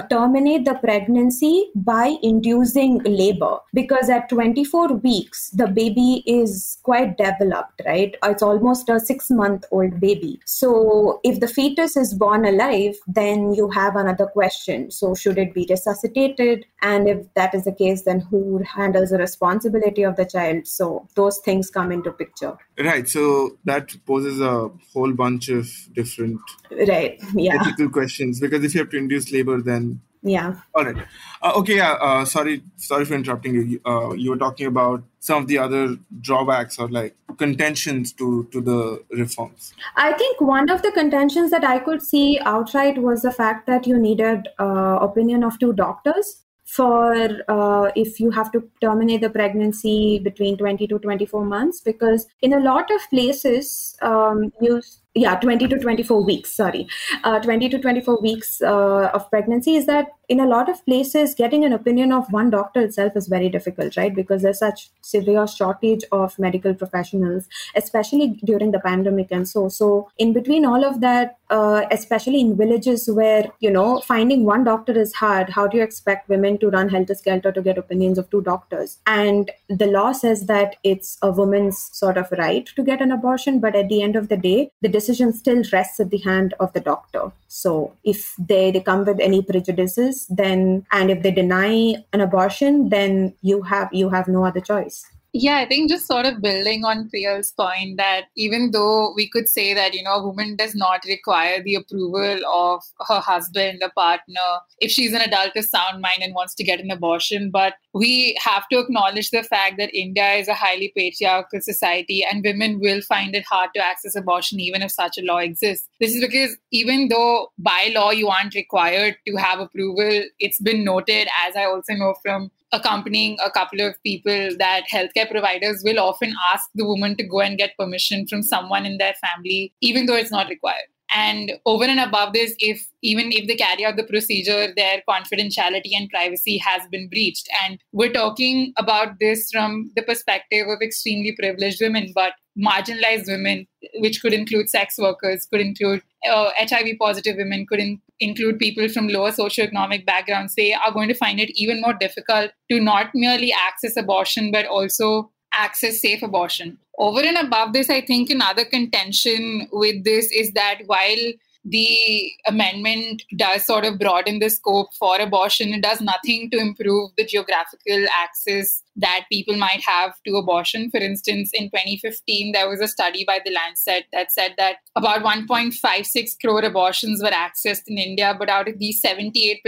terminate 0.09 0.65
the 0.65 0.75
pregnancy 0.85 1.69
by 1.75 2.15
inducing 2.23 2.97
labor 3.03 3.57
because 3.73 4.09
at 4.09 4.29
24 4.29 4.87
weeks 5.09 5.49
the 5.51 5.67
baby 5.67 6.23
is 6.25 6.79
quite 6.83 7.17
developed 7.17 7.81
right 7.85 8.15
it's 8.23 8.43
almost 8.43 8.89
a 8.89 8.99
6 8.99 9.29
month 9.31 9.65
old 9.71 9.99
baby. 9.99 10.39
So 10.45 11.19
if 11.23 11.39
the 11.39 11.47
fetus 11.47 11.97
is 11.97 12.13
born 12.13 12.45
alive, 12.45 12.95
then 13.07 13.53
you 13.53 13.69
have 13.69 13.95
another 13.95 14.27
question. 14.27 14.91
So 14.91 15.15
should 15.15 15.37
it 15.37 15.53
be 15.53 15.65
resuscitated? 15.69 16.65
And 16.81 17.08
if 17.09 17.33
that 17.33 17.53
is 17.53 17.65
the 17.65 17.73
case, 17.73 18.03
then 18.03 18.19
who 18.19 18.63
handles 18.63 19.09
the 19.09 19.17
responsibility 19.17 20.03
of 20.03 20.15
the 20.15 20.25
child? 20.25 20.67
So 20.67 21.07
those 21.15 21.39
things 21.39 21.69
come 21.69 21.91
into 21.91 22.11
picture. 22.11 22.57
Right. 22.77 23.07
So 23.07 23.57
that 23.65 23.95
poses 24.05 24.39
a 24.39 24.69
whole 24.93 25.13
bunch 25.13 25.49
of 25.49 25.67
different 25.93 26.39
right 26.87 27.19
yeah 27.33 27.57
ethical 27.59 27.89
questions 27.89 28.39
because 28.39 28.63
if 28.63 28.73
you 28.73 28.79
have 28.79 28.89
to 28.89 28.97
induce 28.97 29.31
labor, 29.31 29.61
then 29.61 30.01
yeah 30.21 30.55
all 30.75 30.83
right 30.83 30.97
uh, 31.41 31.53
okay 31.55 31.77
yeah 31.77 31.93
uh, 31.93 32.25
sorry 32.25 32.61
sorry 32.75 33.05
for 33.05 33.13
interrupting 33.13 33.55
you 33.55 33.81
uh, 33.85 34.11
you 34.11 34.31
were 34.31 34.37
talking 34.37 34.67
about 34.67 35.01
some 35.19 35.41
of 35.41 35.47
the 35.47 35.57
other 35.57 35.95
drawbacks 36.19 36.77
or 36.77 36.89
like 36.89 37.15
contentions 37.37 38.11
to 38.11 38.45
to 38.51 38.59
the 38.59 39.01
reforms 39.11 39.73
i 39.95 40.11
think 40.13 40.41
one 40.41 40.69
of 40.69 40.81
the 40.81 40.91
contentions 40.91 41.51
that 41.51 41.63
i 41.63 41.79
could 41.79 42.01
see 42.01 42.37
outright 42.43 43.01
was 43.01 43.21
the 43.21 43.31
fact 43.31 43.65
that 43.65 43.87
you 43.87 43.97
needed 43.97 44.49
uh, 44.59 44.99
opinion 45.01 45.41
of 45.41 45.57
two 45.57 45.71
doctors 45.71 46.41
for 46.69 47.13
uh, 47.49 47.91
if 47.95 48.19
you 48.19 48.29
have 48.29 48.51
to 48.51 48.63
terminate 48.79 49.21
the 49.21 49.29
pregnancy 49.29 50.19
between 50.19 50.55
20 50.55 50.85
to 50.87 50.99
24 50.99 51.43
months 51.43 51.81
because 51.81 52.27
in 52.43 52.53
a 52.53 52.59
lot 52.59 52.91
of 52.91 53.01
places 53.09 53.95
um, 54.03 54.53
you 54.61 54.79
yeah 55.15 55.35
20 55.35 55.67
to 55.67 55.79
24 55.79 56.23
weeks 56.23 56.51
sorry. 56.51 56.87
Uh, 57.23 57.39
20 57.39 57.69
to 57.69 57.79
24 57.79 58.21
weeks 58.21 58.61
uh, 58.61 59.09
of 59.15 59.27
pregnancy 59.31 59.75
is 59.77 59.87
that 59.87 60.09
in 60.27 60.39
a 60.39 60.45
lot 60.45 60.69
of 60.69 60.85
places 60.85 61.33
getting 61.33 61.65
an 61.65 61.73
opinion 61.73 62.11
of 62.11 62.31
one 62.31 62.51
doctor 62.51 62.81
itself 62.81 63.13
is 63.15 63.27
very 63.27 63.49
difficult 63.49 63.97
right? 63.97 64.13
Because 64.13 64.43
there's 64.43 64.59
such 64.59 64.91
severe 65.01 65.47
shortage 65.47 66.03
of 66.11 66.37
medical 66.37 66.75
professionals 66.75 67.47
especially 67.75 68.39
during 68.43 68.71
the 68.71 68.79
pandemic 68.79 69.31
and 69.31 69.49
so 69.49 69.69
so 69.69 70.07
in 70.19 70.33
between 70.33 70.65
all 70.65 70.85
of 70.85 71.01
that 71.01 71.38
uh, 71.49 71.85
especially 71.91 72.41
in 72.41 72.55
villages 72.55 73.09
where 73.09 73.49
you 73.59 73.71
know 73.71 74.01
finding 74.01 74.45
one 74.45 74.63
doctor 74.63 74.97
is 74.97 75.13
hard 75.13 75.49
how 75.49 75.67
do 75.67 75.77
you 75.77 75.83
expect 75.83 76.29
women 76.29 76.57
to 76.57 76.69
run 76.69 76.89
helter 76.89 77.15
skelter 77.15 77.51
to 77.51 77.61
get 77.61 77.77
opinions 77.77 78.17
of 78.17 78.29
two 78.29 78.41
doctors 78.41 78.97
and 79.07 79.51
the 79.67 79.87
law 79.87 80.11
says 80.11 80.45
that 80.45 80.75
it's 80.83 81.17
a 81.21 81.31
woman's 81.31 81.77
sort 81.93 82.17
of 82.17 82.31
right 82.37 82.67
to 82.75 82.83
get 82.83 83.01
an 83.01 83.11
abortion 83.11 83.59
but 83.59 83.75
at 83.75 83.89
the 83.89 84.01
end 84.01 84.15
of 84.15 84.29
the 84.29 84.37
day 84.37 84.71
the 84.81 84.89
decision 84.89 85.33
still 85.33 85.63
rests 85.71 85.99
at 85.99 86.09
the 86.09 86.17
hand 86.17 86.53
of 86.59 86.73
the 86.73 86.79
doctor. 86.79 87.31
So 87.47 87.93
if 88.03 88.35
they, 88.37 88.71
they 88.71 88.81
come 88.81 89.05
with 89.05 89.19
any 89.19 89.41
prejudices, 89.41 90.27
then 90.27 90.85
and 90.91 91.09
if 91.09 91.23
they 91.23 91.31
deny 91.31 91.95
an 92.13 92.21
abortion, 92.21 92.89
then 92.89 93.33
you 93.41 93.61
have 93.63 93.89
you 93.91 94.09
have 94.09 94.27
no 94.27 94.45
other 94.45 94.61
choice. 94.61 95.05
Yeah, 95.31 95.57
I 95.57 95.67
think 95.67 95.91
just 95.91 96.07
sort 96.07 96.25
of 96.25 96.41
building 96.41 96.83
on 96.83 97.07
Priyal's 97.07 97.51
point 97.51 97.97
that 97.97 98.25
even 98.35 98.71
though 98.71 99.13
we 99.15 99.29
could 99.29 99.47
say 99.47 99.75
that, 99.75 99.93
you 99.93 100.01
know, 100.01 100.13
a 100.13 100.25
woman 100.25 100.55
does 100.55 100.73
not 100.73 101.03
require 101.07 101.61
the 101.61 101.75
approval 101.75 102.39
of 102.51 102.81
her 103.07 103.19
husband, 103.19 103.83
a 103.85 103.91
partner, 103.91 104.41
if 104.79 104.89
she's 104.89 105.13
an 105.13 105.21
adult 105.21 105.55
of 105.55 105.65
sound 105.65 106.01
mind 106.01 106.23
and 106.23 106.33
wants 106.33 106.55
to 106.55 106.63
get 106.63 106.79
an 106.79 106.89
abortion, 106.89 107.51
but 107.51 107.75
we 107.93 108.35
have 108.43 108.67
to 108.69 108.79
acknowledge 108.79 109.29
the 109.29 109.43
fact 109.43 109.75
that 109.77 109.93
India 109.93 110.33
is 110.33 110.47
a 110.47 110.55
highly 110.55 110.91
patriarchal 110.97 111.61
society 111.61 112.25
and 112.25 112.43
women 112.43 112.79
will 112.79 113.01
find 113.01 113.35
it 113.35 113.45
hard 113.47 113.69
to 113.75 113.85
access 113.85 114.15
abortion 114.15 114.59
even 114.59 114.81
if 114.81 114.89
such 114.91 115.19
a 115.19 115.21
law 115.23 115.37
exists. 115.37 115.87
This 115.99 116.15
is 116.15 116.21
because 116.21 116.57
even 116.71 117.07
though 117.09 117.51
by 117.59 117.91
law 117.93 118.09
you 118.09 118.29
aren't 118.29 118.55
required 118.55 119.15
to 119.27 119.35
have 119.35 119.59
approval, 119.59 120.23
it's 120.39 120.59
been 120.59 120.83
noted, 120.83 121.27
as 121.47 121.55
I 121.55 121.65
also 121.65 121.93
know 121.93 122.15
from 122.23 122.49
accompanying 122.71 123.37
a 123.43 123.49
couple 123.49 123.81
of 123.81 123.95
people 124.03 124.49
that 124.59 124.83
healthcare 124.91 125.29
providers 125.29 125.81
will 125.83 125.99
often 125.99 126.33
ask 126.51 126.69
the 126.75 126.85
woman 126.85 127.15
to 127.17 127.23
go 127.23 127.41
and 127.41 127.57
get 127.57 127.77
permission 127.77 128.27
from 128.27 128.43
someone 128.43 128.85
in 128.85 128.97
their 128.97 129.15
family, 129.15 129.73
even 129.81 130.05
though 130.05 130.15
it's 130.15 130.31
not 130.31 130.49
required. 130.49 130.87
And 131.11 131.53
over 131.65 131.85
and 131.85 131.99
above 131.99 132.33
this, 132.33 132.55
if 132.59 132.87
even 133.01 133.31
if 133.31 133.47
they 133.47 133.55
carry 133.55 133.85
out 133.85 133.95
the 133.95 134.03
procedure, 134.03 134.73
their 134.75 135.01
confidentiality 135.09 135.91
and 135.95 136.09
privacy 136.09 136.57
has 136.57 136.87
been 136.91 137.09
breached. 137.09 137.47
And 137.63 137.79
we're 137.91 138.11
talking 138.11 138.73
about 138.77 139.19
this 139.19 139.49
from 139.51 139.91
the 139.95 140.03
perspective 140.03 140.67
of 140.67 140.81
extremely 140.81 141.35
privileged 141.37 141.81
women, 141.81 142.11
but 142.13 142.33
marginalized 142.57 143.27
women, 143.27 143.67
which 143.95 144.21
could 144.21 144.33
include 144.33 144.69
sex 144.69 144.97
workers, 144.97 145.47
could 145.51 145.61
include 145.61 146.01
uh, 146.29 146.51
HIV 146.57 146.97
positive 146.99 147.37
women, 147.37 147.65
could 147.67 147.79
in- 147.79 148.01
include 148.19 148.59
people 148.59 148.87
from 148.89 149.07
lower 149.07 149.31
socioeconomic 149.31 150.05
backgrounds, 150.05 150.55
they 150.55 150.73
are 150.73 150.91
going 150.91 151.07
to 151.07 151.13
find 151.13 151.39
it 151.39 151.49
even 151.55 151.81
more 151.81 151.93
difficult 151.93 152.51
to 152.69 152.79
not 152.79 153.11
merely 153.13 153.53
access 153.53 153.95
abortion, 153.95 154.51
but 154.51 154.65
also 154.65 155.31
access 155.59 156.01
safe 156.01 156.23
abortion. 156.23 156.77
Over 156.97 157.21
and 157.21 157.37
above 157.37 157.73
this, 157.73 157.89
I 157.89 158.01
think 158.01 158.29
another 158.29 158.65
contention 158.65 159.67
with 159.71 160.03
this 160.03 160.31
is 160.31 160.51
that 160.53 160.81
while 160.85 161.33
the 161.65 162.31
amendment 162.47 163.23
does 163.35 163.65
sort 163.65 163.83
of 163.83 163.99
broaden 163.99 164.39
the 164.39 164.49
scope 164.49 164.93
for 164.97 165.19
abortion. 165.19 165.73
It 165.73 165.81
does 165.81 165.99
nothing 166.01 166.49
to 166.51 166.57
improve 166.57 167.11
the 167.17 167.25
geographical 167.25 168.05
access 168.13 168.81
that 168.95 169.25
people 169.31 169.57
might 169.57 169.81
have 169.85 170.13
to 170.25 170.37
abortion. 170.37 170.89
For 170.89 170.99
instance, 170.99 171.51
in 171.53 171.65
2015, 171.65 172.53
there 172.53 172.69
was 172.69 172.79
a 172.79 172.87
study 172.87 173.25
by 173.25 173.39
the 173.43 173.51
Lancet 173.51 174.05
that 174.13 174.31
said 174.31 174.55
that 174.57 174.77
about 174.95 175.21
1.56 175.21 176.35
crore 176.41 176.63
abortions 176.63 177.21
were 177.21 177.29
accessed 177.29 177.83
in 177.87 177.97
India, 177.97 178.35
but 178.37 178.49
out 178.49 178.69
of 178.69 178.79
these, 178.79 179.01
78% 179.01 179.59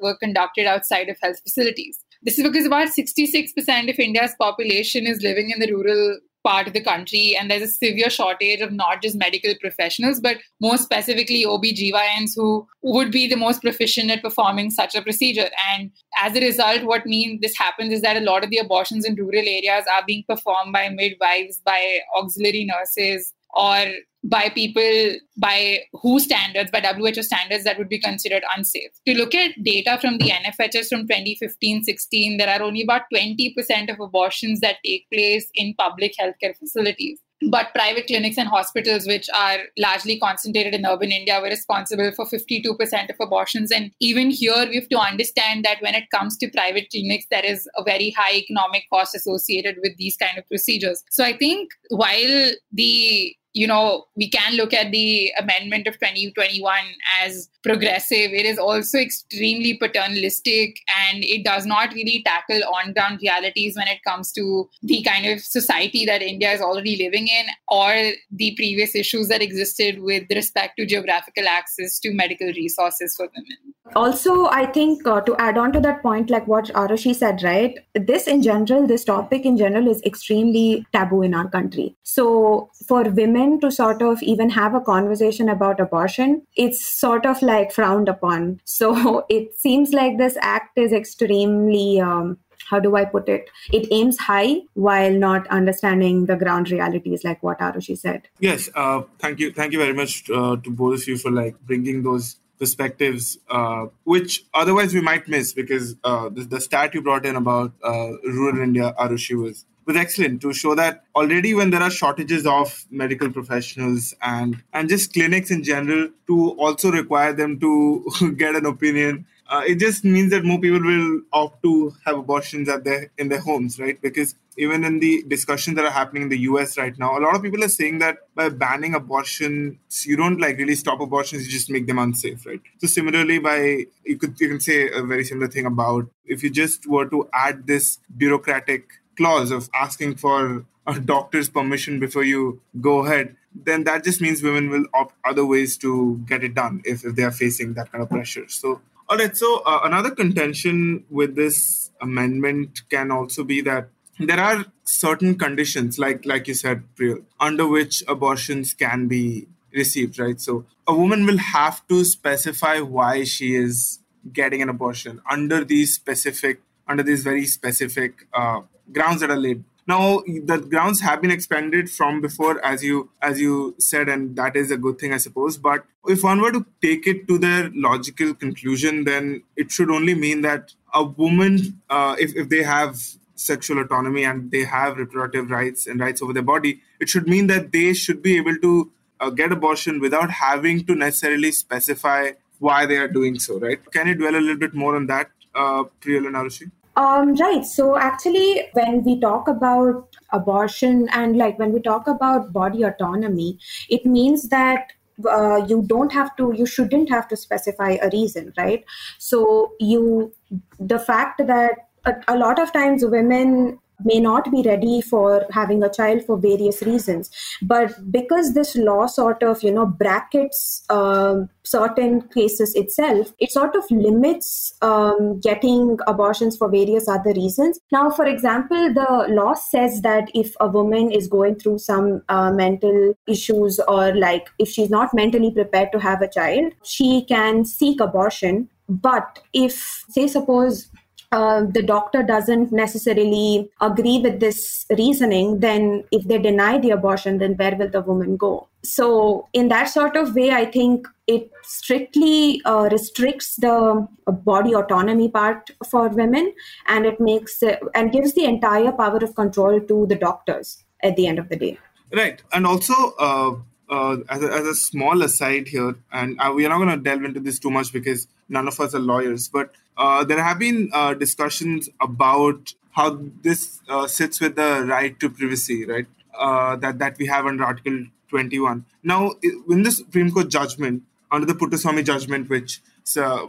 were 0.00 0.16
conducted 0.16 0.66
outside 0.66 1.08
of 1.08 1.16
health 1.22 1.40
facilities. 1.42 2.00
This 2.22 2.38
is 2.38 2.44
because 2.44 2.66
about 2.66 2.88
66% 2.88 3.90
of 3.90 3.98
India's 3.98 4.34
population 4.38 5.06
is 5.06 5.22
living 5.22 5.50
in 5.50 5.58
the 5.58 5.72
rural 5.72 6.18
part 6.42 6.66
of 6.66 6.72
the 6.72 6.82
country 6.82 7.36
and 7.38 7.50
there's 7.50 7.62
a 7.62 7.68
severe 7.68 8.08
shortage 8.08 8.60
of 8.60 8.72
not 8.72 9.02
just 9.02 9.16
medical 9.16 9.52
professionals 9.60 10.20
but 10.20 10.38
more 10.58 10.78
specifically 10.78 11.44
OB/GYNs 11.44 12.32
who 12.34 12.66
would 12.82 13.10
be 13.10 13.26
the 13.26 13.36
most 13.36 13.60
proficient 13.60 14.10
at 14.10 14.22
performing 14.22 14.70
such 14.70 14.94
a 14.94 15.02
procedure. 15.02 15.50
And 15.74 15.90
as 16.18 16.34
a 16.34 16.40
result 16.40 16.84
what 16.84 17.04
means 17.04 17.40
this 17.40 17.56
happens 17.58 17.92
is 17.92 18.00
that 18.02 18.16
a 18.16 18.20
lot 18.20 18.42
of 18.42 18.50
the 18.50 18.56
abortions 18.58 19.04
in 19.04 19.16
rural 19.16 19.36
areas 19.36 19.84
are 19.94 20.02
being 20.06 20.24
performed 20.26 20.72
by 20.72 20.88
midwives 20.88 21.60
by 21.64 21.98
auxiliary 22.16 22.64
nurses 22.64 23.34
or 23.54 23.84
by 24.22 24.50
people 24.50 25.14
by 25.38 25.78
WHO 25.92 26.20
standards, 26.20 26.70
by 26.70 26.80
WHO 26.80 27.22
standards 27.22 27.64
that 27.64 27.78
would 27.78 27.88
be 27.88 27.98
considered 27.98 28.42
unsafe. 28.56 28.90
To 29.06 29.14
look 29.14 29.34
at 29.34 29.52
data 29.62 29.98
from 30.00 30.18
the 30.18 30.30
NFHS 30.30 30.88
from 30.88 31.08
2015-16, 31.08 32.38
there 32.38 32.48
are 32.48 32.62
only 32.62 32.82
about 32.82 33.02
20% 33.12 33.90
of 33.90 34.00
abortions 34.00 34.60
that 34.60 34.76
take 34.84 35.06
place 35.12 35.48
in 35.54 35.74
public 35.78 36.12
healthcare 36.20 36.56
facilities. 36.58 37.20
But 37.48 37.72
private 37.74 38.06
clinics 38.06 38.36
and 38.36 38.48
hospitals, 38.48 39.06
which 39.06 39.26
are 39.34 39.60
largely 39.78 40.18
concentrated 40.20 40.74
in 40.74 40.84
urban 40.84 41.10
India, 41.10 41.40
were 41.40 41.48
responsible 41.48 42.12
for 42.14 42.26
52% 42.26 43.08
of 43.08 43.16
abortions. 43.18 43.72
And 43.72 43.92
even 43.98 44.30
here, 44.30 44.66
we 44.68 44.74
have 44.74 44.90
to 44.90 44.98
understand 44.98 45.64
that 45.64 45.80
when 45.80 45.94
it 45.94 46.10
comes 46.10 46.36
to 46.36 46.50
private 46.50 46.88
clinics, 46.90 47.24
there 47.30 47.44
is 47.44 47.66
a 47.78 47.82
very 47.82 48.10
high 48.10 48.34
economic 48.34 48.84
cost 48.92 49.14
associated 49.14 49.76
with 49.82 49.96
these 49.96 50.18
kind 50.18 50.36
of 50.36 50.46
procedures. 50.48 51.02
So 51.08 51.24
I 51.24 51.34
think 51.34 51.70
while 51.88 52.50
the 52.72 53.34
you 53.52 53.66
know, 53.66 54.04
we 54.16 54.30
can 54.30 54.54
look 54.54 54.72
at 54.72 54.90
the 54.92 55.32
amendment 55.38 55.86
of 55.86 55.94
2021 55.94 56.74
as 57.22 57.48
progressive. 57.62 58.32
It 58.32 58.46
is 58.46 58.58
also 58.58 58.98
extremely 58.98 59.76
paternalistic 59.76 60.78
and 61.08 61.24
it 61.24 61.44
does 61.44 61.66
not 61.66 61.92
really 61.92 62.22
tackle 62.24 62.60
on 62.74 62.92
ground 62.92 63.18
realities 63.22 63.76
when 63.76 63.88
it 63.88 64.02
comes 64.06 64.32
to 64.32 64.68
the 64.82 65.02
kind 65.02 65.26
of 65.26 65.40
society 65.40 66.04
that 66.06 66.22
India 66.22 66.52
is 66.52 66.60
already 66.60 66.96
living 66.96 67.26
in 67.26 67.46
or 67.68 68.12
the 68.30 68.54
previous 68.56 68.94
issues 68.94 69.28
that 69.28 69.42
existed 69.42 70.00
with 70.00 70.24
respect 70.30 70.76
to 70.78 70.86
geographical 70.86 71.48
access 71.48 71.98
to 72.00 72.12
medical 72.12 72.48
resources 72.48 73.14
for 73.16 73.28
women. 73.36 73.74
Also, 73.96 74.46
I 74.46 74.66
think 74.66 75.06
uh, 75.06 75.20
to 75.22 75.36
add 75.36 75.58
on 75.58 75.72
to 75.72 75.80
that 75.80 76.02
point, 76.02 76.30
like 76.30 76.46
what 76.46 76.66
Arushi 76.66 77.14
said, 77.14 77.42
right? 77.42 77.78
This 77.94 78.26
in 78.26 78.42
general, 78.42 78.86
this 78.86 79.04
topic 79.04 79.44
in 79.44 79.56
general 79.56 79.88
is 79.88 80.02
extremely 80.02 80.86
taboo 80.92 81.22
in 81.22 81.34
our 81.34 81.48
country. 81.48 81.96
So, 82.02 82.70
for 82.86 83.04
women 83.04 83.60
to 83.60 83.70
sort 83.70 84.02
of 84.02 84.22
even 84.22 84.50
have 84.50 84.74
a 84.74 84.80
conversation 84.80 85.48
about 85.48 85.80
abortion, 85.80 86.42
it's 86.56 86.84
sort 86.84 87.26
of 87.26 87.42
like 87.42 87.72
frowned 87.72 88.08
upon. 88.08 88.60
So, 88.80 89.26
it 89.28 89.58
seems 89.58 89.92
like 89.92 90.16
this 90.16 90.38
act 90.40 90.78
is 90.78 90.92
extremely 90.92 92.00
um, 92.00 92.38
how 92.70 92.78
do 92.78 92.96
I 92.96 93.04
put 93.04 93.28
it? 93.28 93.50
It 93.72 93.88
aims 93.90 94.16
high 94.18 94.60
while 94.74 95.12
not 95.12 95.46
understanding 95.48 96.26
the 96.26 96.36
ground 96.36 96.70
realities, 96.70 97.24
like 97.24 97.42
what 97.42 97.58
Arushi 97.58 97.98
said. 97.98 98.28
Yes, 98.38 98.70
uh, 98.74 99.02
thank 99.18 99.40
you, 99.40 99.52
thank 99.52 99.72
you 99.72 99.78
very 99.78 99.92
much 99.92 100.30
uh, 100.30 100.56
to 100.56 100.70
both 100.70 101.00
of 101.02 101.08
you 101.08 101.18
for 101.18 101.30
like 101.30 101.58
bringing 101.66 102.02
those 102.02 102.36
perspectives, 102.60 103.38
uh, 103.48 103.86
which 104.04 104.44
otherwise 104.54 104.94
we 104.94 105.00
might 105.00 105.26
miss 105.26 105.52
because 105.52 105.96
uh, 106.04 106.28
the, 106.28 106.42
the, 106.44 106.60
stat 106.60 106.94
you 106.94 107.02
brought 107.02 107.26
in 107.26 107.34
about 107.34 107.72
uh, 107.82 108.10
rural 108.22 108.60
India, 108.60 108.94
Arushi, 109.00 109.34
was 109.34 109.64
was 109.86 109.96
excellent 109.96 110.40
to 110.42 110.52
show 110.52 110.74
that 110.74 111.04
already 111.16 111.54
when 111.54 111.70
there 111.70 111.82
are 111.82 111.90
shortages 111.90 112.46
of 112.46 112.84
medical 112.90 113.30
professionals 113.30 114.14
and 114.22 114.62
and 114.74 114.88
just 114.88 115.12
clinics 115.12 115.50
in 115.50 115.64
general, 115.64 116.08
to 116.28 116.50
also 116.50 116.92
require 116.92 117.32
them 117.32 117.58
to 117.58 118.06
get 118.36 118.54
an 118.54 118.66
opinion 118.66 119.26
uh, 119.50 119.62
it 119.66 119.80
just 119.80 120.04
means 120.04 120.30
that 120.30 120.44
more 120.44 120.60
people 120.60 120.80
will 120.80 121.22
opt 121.32 121.60
to 121.64 121.92
have 122.06 122.16
abortions 122.16 122.68
at 122.68 122.84
their 122.84 123.10
in 123.18 123.28
their 123.28 123.40
homes, 123.40 123.80
right? 123.80 124.00
Because 124.00 124.36
even 124.60 124.84
in 124.84 124.98
the 125.00 125.24
discussions 125.26 125.76
that 125.76 125.86
are 125.86 125.90
happening 125.90 126.24
in 126.24 126.28
the 126.28 126.40
US 126.50 126.76
right 126.76 126.96
now, 126.98 127.16
a 127.18 127.20
lot 127.20 127.34
of 127.34 127.42
people 127.42 127.64
are 127.64 127.68
saying 127.68 127.98
that 128.00 128.18
by 128.34 128.50
banning 128.50 128.94
abortions, 128.94 130.06
you 130.06 130.16
don't 130.16 130.38
like 130.38 130.58
really 130.58 130.74
stop 130.74 131.00
abortions, 131.00 131.46
you 131.46 131.50
just 131.50 131.70
make 131.70 131.86
them 131.86 131.98
unsafe, 131.98 132.44
right? 132.44 132.60
So 132.78 132.86
similarly, 132.86 133.38
by 133.38 133.86
you 134.04 134.18
could 134.18 134.38
you 134.38 134.48
can 134.48 134.60
say 134.60 134.90
a 134.90 135.02
very 135.02 135.24
similar 135.24 135.48
thing 135.48 135.64
about 135.64 136.08
if 136.26 136.42
you 136.42 136.50
just 136.50 136.86
were 136.86 137.06
to 137.06 137.28
add 137.32 137.66
this 137.66 137.98
bureaucratic 138.16 138.84
clause 139.16 139.50
of 139.50 139.70
asking 139.74 140.16
for 140.16 140.66
a 140.86 141.00
doctor's 141.00 141.48
permission 141.48 141.98
before 141.98 142.24
you 142.24 142.60
go 142.80 143.04
ahead, 143.06 143.36
then 143.54 143.84
that 143.84 144.04
just 144.04 144.20
means 144.20 144.42
women 144.42 144.68
will 144.68 144.84
opt 144.92 145.14
other 145.24 145.46
ways 145.46 145.78
to 145.78 146.20
get 146.26 146.44
it 146.44 146.54
done 146.54 146.82
if, 146.84 147.04
if 147.04 147.16
they 147.16 147.22
are 147.22 147.30
facing 147.30 147.74
that 147.74 147.90
kind 147.90 148.02
of 148.02 148.10
pressure. 148.10 148.46
So 148.48 148.80
All 149.08 149.16
right. 149.16 149.36
So 149.36 149.62
uh, 149.66 149.80
another 149.84 150.10
contention 150.10 151.04
with 151.10 151.34
this 151.34 151.90
amendment 152.00 152.82
can 152.90 153.10
also 153.10 153.42
be 153.42 153.60
that 153.62 153.88
there 154.20 154.40
are 154.40 154.64
certain 154.84 155.36
conditions, 155.38 155.98
like 155.98 156.24
like 156.24 156.48
you 156.48 156.54
said, 156.54 156.82
Priyal, 156.96 157.24
under 157.38 157.66
which 157.66 158.02
abortions 158.08 158.74
can 158.74 159.08
be 159.08 159.48
received. 159.72 160.18
Right. 160.18 160.40
So 160.40 160.66
a 160.86 160.94
woman 160.94 161.26
will 161.26 161.38
have 161.38 161.86
to 161.88 162.04
specify 162.04 162.80
why 162.80 163.24
she 163.24 163.54
is 163.54 163.98
getting 164.32 164.62
an 164.62 164.68
abortion 164.68 165.20
under 165.30 165.64
these 165.64 165.94
specific, 165.94 166.60
under 166.86 167.02
these 167.02 167.22
very 167.22 167.46
specific 167.46 168.26
uh, 168.34 168.60
grounds 168.92 169.20
that 169.20 169.30
are 169.30 169.36
laid 169.36 169.64
now 169.90 170.22
the 170.50 170.58
grounds 170.58 171.00
have 171.00 171.20
been 171.20 171.30
expanded 171.30 171.90
from 171.90 172.20
before, 172.20 172.64
as 172.64 172.84
you 172.84 173.10
as 173.20 173.40
you 173.40 173.74
said, 173.78 174.08
and 174.08 174.36
that 174.36 174.56
is 174.56 174.70
a 174.70 174.76
good 174.76 174.98
thing, 174.98 175.12
I 175.12 175.16
suppose. 175.16 175.56
But 175.58 175.84
if 176.06 176.22
one 176.22 176.40
were 176.40 176.52
to 176.52 176.64
take 176.80 177.06
it 177.06 177.26
to 177.28 177.38
their 177.38 177.70
logical 177.74 178.34
conclusion, 178.34 179.04
then 179.04 179.42
it 179.56 179.72
should 179.72 179.90
only 179.90 180.14
mean 180.14 180.42
that 180.42 180.74
a 180.94 181.02
woman, 181.04 181.80
uh, 181.88 182.14
if 182.18 182.36
if 182.36 182.48
they 182.48 182.62
have 182.62 183.00
sexual 183.40 183.80
autonomy 183.80 184.24
and 184.24 184.50
they 184.50 184.64
have 184.64 184.98
reproductive 184.98 185.50
rights 185.50 185.86
and 185.86 186.00
rights 186.00 186.22
over 186.22 186.32
their 186.32 186.42
body, 186.42 186.82
it 187.00 187.08
should 187.08 187.28
mean 187.28 187.46
that 187.46 187.72
they 187.72 187.92
should 187.92 188.22
be 188.22 188.36
able 188.36 188.56
to 188.58 188.90
uh, 189.20 189.30
get 189.30 189.52
abortion 189.52 190.00
without 190.00 190.30
having 190.30 190.84
to 190.86 190.94
necessarily 190.94 191.50
specify 191.52 192.30
why 192.58 192.84
they 192.86 192.96
are 192.96 193.08
doing 193.08 193.38
so. 193.38 193.58
Right? 193.58 193.78
Can 193.92 194.08
you 194.08 194.14
dwell 194.14 194.36
a 194.36 194.44
little 194.44 194.58
bit 194.58 194.74
more 194.74 194.96
on 194.96 195.06
that, 195.06 195.30
uh, 195.54 195.84
Priyal 196.00 196.26
and 196.26 196.36
Arushi? 196.36 196.70
Um, 196.96 197.34
right. 197.36 197.64
So 197.64 197.96
actually, 197.96 198.68
when 198.72 199.04
we 199.04 199.18
talk 199.20 199.48
about 199.48 200.16
abortion 200.32 201.08
and 201.12 201.36
like 201.38 201.58
when 201.58 201.72
we 201.72 201.80
talk 201.80 202.06
about 202.06 202.52
body 202.52 202.82
autonomy, 202.82 203.58
it 203.88 204.04
means 204.04 204.48
that 204.48 204.92
uh, 205.28 205.64
you 205.66 205.82
don't 205.86 206.12
have 206.12 206.34
to, 206.36 206.52
you 206.56 206.66
shouldn't 206.66 207.08
have 207.10 207.28
to 207.28 207.36
specify 207.36 207.96
a 208.02 208.10
reason, 208.10 208.52
right? 208.56 208.84
So 209.18 209.72
you, 209.78 210.34
the 210.78 210.98
fact 210.98 211.46
that 211.46 211.89
a, 212.04 212.14
a 212.28 212.36
lot 212.36 212.58
of 212.58 212.72
times 212.72 213.04
women 213.04 213.78
may 214.04 214.20
not 214.20 214.50
be 214.50 214.62
ready 214.62 215.00
for 215.00 215.46
having 215.50 215.82
a 215.82 215.90
child 215.90 216.24
for 216.24 216.36
various 216.36 216.82
reasons. 216.82 217.30
But 217.62 217.92
because 218.10 218.54
this 218.54 218.76
law 218.76 219.06
sort 219.06 219.42
of 219.42 219.62
you 219.62 219.72
know 219.72 219.86
brackets 219.86 220.82
um, 220.90 221.48
certain 221.62 222.22
cases 222.28 222.74
itself 222.74 223.32
it 223.38 223.52
sort 223.52 223.76
of 223.76 223.84
limits 223.90 224.74
um, 224.82 225.40
getting 225.40 225.98
abortions 226.06 226.56
for 226.56 226.68
various 226.68 227.08
other 227.08 227.32
reasons. 227.32 227.78
Now 227.92 228.10
for 228.10 228.24
example 228.26 228.92
the 228.92 229.26
law 229.28 229.54
says 229.54 230.02
that 230.02 230.30
if 230.34 230.54
a 230.60 230.68
woman 230.68 231.10
is 231.10 231.28
going 231.28 231.56
through 231.56 231.78
some 231.78 232.22
uh, 232.28 232.52
mental 232.52 233.14
issues 233.26 233.80
or 233.88 234.14
like 234.14 234.48
if 234.58 234.68
she's 234.68 234.90
not 234.90 235.14
mentally 235.14 235.50
prepared 235.50 235.92
to 235.92 235.98
have 235.98 236.22
a 236.22 236.28
child 236.28 236.72
she 236.84 237.24
can 237.24 237.64
seek 237.64 238.00
abortion. 238.00 238.68
But 238.88 239.38
if 239.52 240.04
say 240.08 240.26
suppose 240.26 240.90
uh, 241.32 241.64
the 241.64 241.82
doctor 241.82 242.22
doesn't 242.22 242.72
necessarily 242.72 243.70
agree 243.80 244.18
with 244.18 244.40
this 244.40 244.84
reasoning, 244.98 245.60
then 245.60 246.04
if 246.10 246.26
they 246.26 246.38
deny 246.38 246.78
the 246.78 246.90
abortion, 246.90 247.38
then 247.38 247.54
where 247.54 247.76
will 247.76 247.88
the 247.88 248.00
woman 248.00 248.36
go? 248.36 248.66
So, 248.82 249.48
in 249.52 249.68
that 249.68 249.84
sort 249.84 250.16
of 250.16 250.34
way, 250.34 250.50
I 250.50 250.64
think 250.64 251.06
it 251.26 251.50
strictly 251.62 252.60
uh, 252.64 252.88
restricts 252.90 253.56
the 253.56 254.08
body 254.26 254.74
autonomy 254.74 255.28
part 255.28 255.70
for 255.88 256.08
women, 256.08 256.52
and 256.88 257.06
it 257.06 257.20
makes 257.20 257.62
and 257.94 258.10
gives 258.10 258.34
the 258.34 258.44
entire 258.44 258.90
power 258.90 259.18
of 259.18 259.34
control 259.36 259.80
to 259.80 260.06
the 260.06 260.16
doctors 260.16 260.82
at 261.02 261.14
the 261.16 261.26
end 261.28 261.38
of 261.38 261.48
the 261.48 261.56
day. 261.56 261.78
Right, 262.12 262.42
and 262.52 262.66
also 262.66 262.94
uh, 263.20 263.54
uh, 263.90 264.16
as, 264.28 264.42
a, 264.42 264.52
as 264.52 264.66
a 264.66 264.74
small 264.74 265.22
aside 265.22 265.68
here, 265.68 265.94
and 266.12 266.40
uh, 266.40 266.52
we 266.54 266.64
are 266.64 266.70
not 266.70 266.78
going 266.78 266.88
to 266.88 266.96
delve 266.96 267.24
into 267.24 267.40
this 267.40 267.58
too 267.58 267.70
much 267.70 267.92
because 267.92 268.26
none 268.48 268.66
of 268.66 268.80
us 268.80 268.94
are 268.94 269.00
lawyers, 269.00 269.48
but 269.48 269.74
uh, 270.00 270.24
there 270.24 270.42
have 270.42 270.58
been 270.58 270.90
uh, 270.92 271.14
discussions 271.14 271.88
about 272.00 272.74
how 272.92 273.20
this 273.42 273.80
uh, 273.88 274.06
sits 274.06 274.40
with 274.40 274.56
the 274.56 274.84
right 274.88 275.18
to 275.20 275.28
privacy, 275.28 275.84
right? 275.84 276.06
Uh, 276.38 276.76
that 276.76 276.98
that 276.98 277.18
we 277.18 277.26
have 277.26 277.46
under 277.46 277.64
Article 277.64 278.06
21. 278.28 278.84
Now, 279.02 279.32
in 279.42 279.82
the 279.82 279.92
Supreme 279.92 280.30
Court 280.30 280.48
judgment, 280.48 281.02
under 281.30 281.46
the 281.46 281.54
Puttaswamy 281.54 282.04
judgment, 282.04 282.48
which 282.48 282.80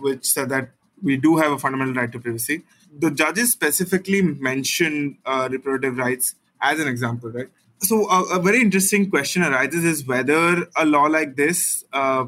which 0.02 0.26
said 0.26 0.50
that 0.50 0.72
we 1.02 1.18
do 1.18 1.38
have 1.38 1.52
a 1.52 1.58
fundamental 1.58 1.96
right 1.96 2.12
to 2.12 2.20
privacy, 2.20 2.64
the 3.06 3.12
judges 3.12 3.52
specifically 3.52 4.22
mentioned 4.22 5.18
reproductive 5.50 5.98
rights 5.98 6.36
as 6.62 6.80
an 6.80 6.88
example, 6.88 7.32
right? 7.32 7.50
so 7.84 8.08
a, 8.10 8.40
very 8.40 8.62
interesting 8.62 9.10
question 9.10 9.44
arises 9.44 9.84
is 9.84 10.06
whether 10.06 10.68
a 10.76 10.86
law 10.86 11.06
like 11.06 11.36
this 11.36 11.84
uh, 11.94 12.26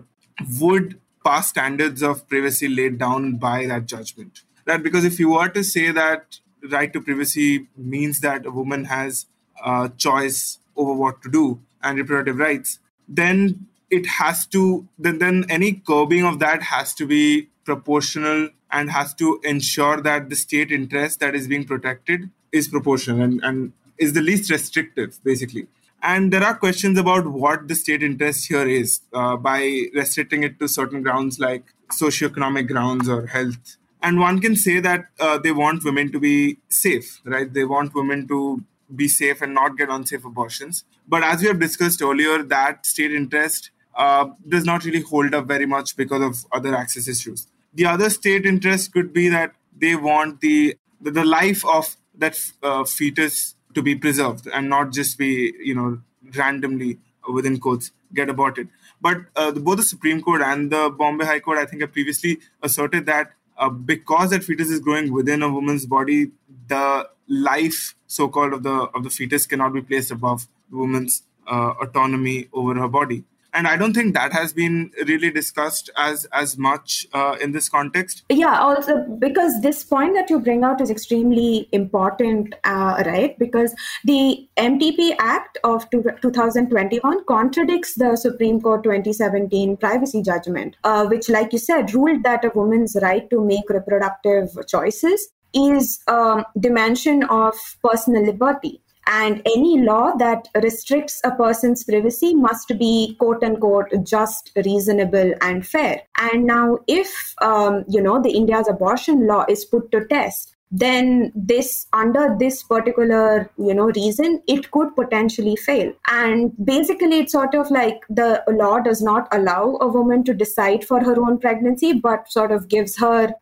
would 0.59 0.99
pass 1.23 1.49
standards 1.49 2.03
of 2.03 2.27
privacy 2.27 2.67
laid 2.67 2.97
down 2.97 3.35
by 3.35 3.65
that 3.65 3.85
judgment 3.85 4.41
right 4.65 4.83
because 4.83 5.05
if 5.05 5.19
you 5.19 5.31
were 5.31 5.49
to 5.49 5.63
say 5.63 5.91
that 5.91 6.39
right 6.71 6.93
to 6.93 7.01
privacy 7.01 7.67
means 7.75 8.19
that 8.21 8.45
a 8.45 8.51
woman 8.51 8.85
has 8.85 9.25
a 9.65 9.91
choice 9.97 10.59
over 10.75 10.93
what 10.93 11.21
to 11.21 11.29
do 11.29 11.59
and 11.81 11.97
reproductive 11.97 12.37
rights 12.37 12.79
then 13.07 13.67
it 13.89 14.07
has 14.07 14.45
to 14.47 14.87
then, 14.97 15.19
then 15.19 15.45
any 15.49 15.73
curbing 15.73 16.25
of 16.25 16.39
that 16.39 16.63
has 16.63 16.93
to 16.95 17.05
be 17.05 17.49
proportional 17.63 18.49
and 18.71 18.89
has 18.89 19.13
to 19.13 19.39
ensure 19.43 20.01
that 20.01 20.29
the 20.29 20.35
state 20.35 20.71
interest 20.71 21.19
that 21.19 21.35
is 21.35 21.47
being 21.47 21.63
protected 21.63 22.29
is 22.51 22.67
proportional 22.67 23.21
and, 23.21 23.39
and 23.43 23.71
is 23.97 24.13
the 24.13 24.21
least 24.21 24.49
restrictive, 24.49 25.19
basically. 25.23 25.67
And 26.03 26.33
there 26.33 26.43
are 26.43 26.53
questions 26.55 26.99
about 26.99 27.25
what 27.27 27.69
the 27.69 27.75
state 27.75 28.03
interest 28.03 28.47
here 28.49 28.67
is 28.67 28.99
uh, 29.13 29.37
by 29.37 29.85
restricting 29.95 30.43
it 30.43 30.59
to 30.59 30.67
certain 30.67 31.01
grounds 31.01 31.39
like 31.39 31.63
socioeconomic 31.91 32.67
grounds 32.67 33.07
or 33.07 33.25
health. 33.27 33.77
And 34.01 34.19
one 34.19 34.41
can 34.41 34.57
say 34.57 34.81
that 34.81 35.05
uh, 35.17 35.37
they 35.37 35.53
want 35.53 35.85
women 35.85 36.11
to 36.11 36.19
be 36.19 36.57
safe, 36.67 37.21
right? 37.23 37.51
They 37.51 37.63
want 37.63 37.95
women 37.95 38.27
to 38.27 38.61
be 38.93 39.07
safe 39.07 39.41
and 39.41 39.53
not 39.53 39.77
get 39.77 39.89
unsafe 39.89 40.25
abortions. 40.25 40.83
But 41.07 41.23
as 41.23 41.41
we 41.41 41.47
have 41.47 41.59
discussed 41.59 42.01
earlier, 42.01 42.43
that 42.43 42.85
state 42.85 43.13
interest 43.13 43.71
uh, 43.95 44.27
does 44.47 44.65
not 44.65 44.83
really 44.83 45.01
hold 45.01 45.33
up 45.33 45.47
very 45.47 45.65
much 45.65 45.95
because 45.95 46.21
of 46.21 46.45
other 46.51 46.75
access 46.75 47.07
issues. 47.07 47.47
The 47.73 47.85
other 47.85 48.09
state 48.09 48.45
interest 48.45 48.91
could 48.91 49.13
be 49.13 49.29
that 49.29 49.53
they 49.77 49.95
want 49.95 50.41
the 50.41 50.77
the, 51.01 51.25
life 51.25 51.65
of 51.65 51.97
that 52.17 52.39
uh, 52.61 52.85
fetus 52.85 53.55
to 53.73 53.81
be 53.81 53.95
preserved 53.95 54.47
and 54.47 54.69
not 54.69 54.91
just 54.91 55.17
be 55.17 55.53
you 55.59 55.75
know 55.75 55.99
randomly 56.35 56.99
within 57.31 57.59
quotes 57.59 57.91
get 58.13 58.29
aborted. 58.29 58.67
But 59.01 59.17
uh, 59.35 59.51
the, 59.51 59.59
both 59.59 59.77
the 59.77 59.83
supreme 59.83 60.21
court 60.21 60.41
and 60.41 60.71
the 60.71 60.89
bombay 60.89 61.25
high 61.25 61.39
court 61.39 61.57
i 61.57 61.65
think 61.65 61.81
have 61.81 61.91
previously 61.91 62.39
asserted 62.61 63.05
that 63.05 63.33
uh, 63.57 63.69
because 63.69 64.31
that 64.31 64.43
fetus 64.43 64.69
is 64.69 64.79
growing 64.79 65.11
within 65.11 65.41
a 65.41 65.49
woman's 65.49 65.85
body 65.85 66.31
the 66.67 67.09
life 67.27 67.95
so-called 68.07 68.53
of 68.53 68.63
the 68.63 68.77
of 68.95 69.03
the 69.03 69.09
fetus 69.09 69.45
cannot 69.45 69.73
be 69.73 69.81
placed 69.81 70.11
above 70.11 70.47
the 70.69 70.77
woman's 70.77 71.23
uh, 71.47 71.73
autonomy 71.81 72.47
over 72.53 72.75
her 72.75 72.87
body 72.87 73.23
and 73.53 73.67
i 73.67 73.75
don't 73.77 73.93
think 73.93 74.13
that 74.13 74.33
has 74.33 74.53
been 74.53 74.91
really 75.07 75.31
discussed 75.31 75.89
as 75.95 76.25
as 76.33 76.57
much 76.57 77.07
uh, 77.13 77.35
in 77.41 77.51
this 77.51 77.69
context. 77.69 78.23
Yeah 78.29 78.59
also 78.59 79.05
because 79.19 79.61
this 79.61 79.83
point 79.83 80.15
that 80.15 80.29
you 80.29 80.39
bring 80.39 80.63
out 80.63 80.81
is 80.81 80.89
extremely 80.89 81.69
important 81.71 82.55
uh, 82.63 83.03
right? 83.05 83.37
Because 83.39 83.75
the 84.03 84.47
mtp 84.57 85.15
act 85.19 85.57
of 85.63 85.89
two, 85.89 86.03
2021 86.21 87.25
contradicts 87.25 87.95
the 87.95 88.15
supreme 88.15 88.61
court 88.61 88.83
2017 88.83 89.77
privacy 89.77 90.21
judgment 90.21 90.75
uh, 90.83 91.05
which 91.05 91.29
like 91.29 91.53
you 91.53 91.59
said 91.59 91.93
ruled 91.93 92.23
that 92.23 92.45
a 92.45 92.51
woman's 92.55 92.95
right 93.01 93.29
to 93.29 93.43
make 93.43 93.69
reproductive 93.69 94.49
choices 94.67 95.29
is 95.53 95.99
a 96.07 96.13
um, 96.13 96.45
dimension 96.59 97.23
of 97.25 97.55
personal 97.83 98.25
liberty 98.25 98.81
and 99.07 99.41
any 99.45 99.81
law 99.81 100.15
that 100.17 100.47
restricts 100.61 101.19
a 101.23 101.31
person's 101.31 101.83
privacy 101.83 102.33
must 102.33 102.67
be 102.79 103.15
quote 103.19 103.43
unquote 103.43 103.91
just 104.03 104.51
reasonable 104.65 105.33
and 105.41 105.65
fair. 105.65 106.01
And 106.19 106.45
now 106.45 106.79
if 106.87 107.33
um, 107.41 107.83
you 107.87 108.01
know 108.01 108.21
the 108.21 108.31
india's 108.31 108.67
abortion 108.67 109.27
law 109.27 109.45
is 109.49 109.65
put 109.65 109.91
to 109.91 110.05
test 110.07 110.55
then 110.75 111.31
this 111.35 111.85
under 111.93 112.35
this 112.39 112.63
particular 112.63 113.49
you 113.57 113.75
know 113.75 113.91
reason 113.91 114.41
it 114.47 114.71
could 114.71 114.95
potentially 114.95 115.55
fail. 115.55 115.93
And 116.09 116.51
basically 116.65 117.19
it's 117.19 117.31
sort 117.31 117.53
of 117.53 117.69
like 117.69 118.01
the 118.09 118.43
law 118.49 118.79
does 118.79 119.01
not 119.01 119.27
allow 119.31 119.77
a 119.81 119.87
woman 119.87 120.23
to 120.23 120.33
decide 120.33 120.83
for 120.83 121.03
her 121.03 121.15
own 121.21 121.37
pregnancy 121.37 121.93
but 121.93 122.31
sort 122.31 122.51
of 122.51 122.67
gives 122.67 122.97
her 122.97 123.33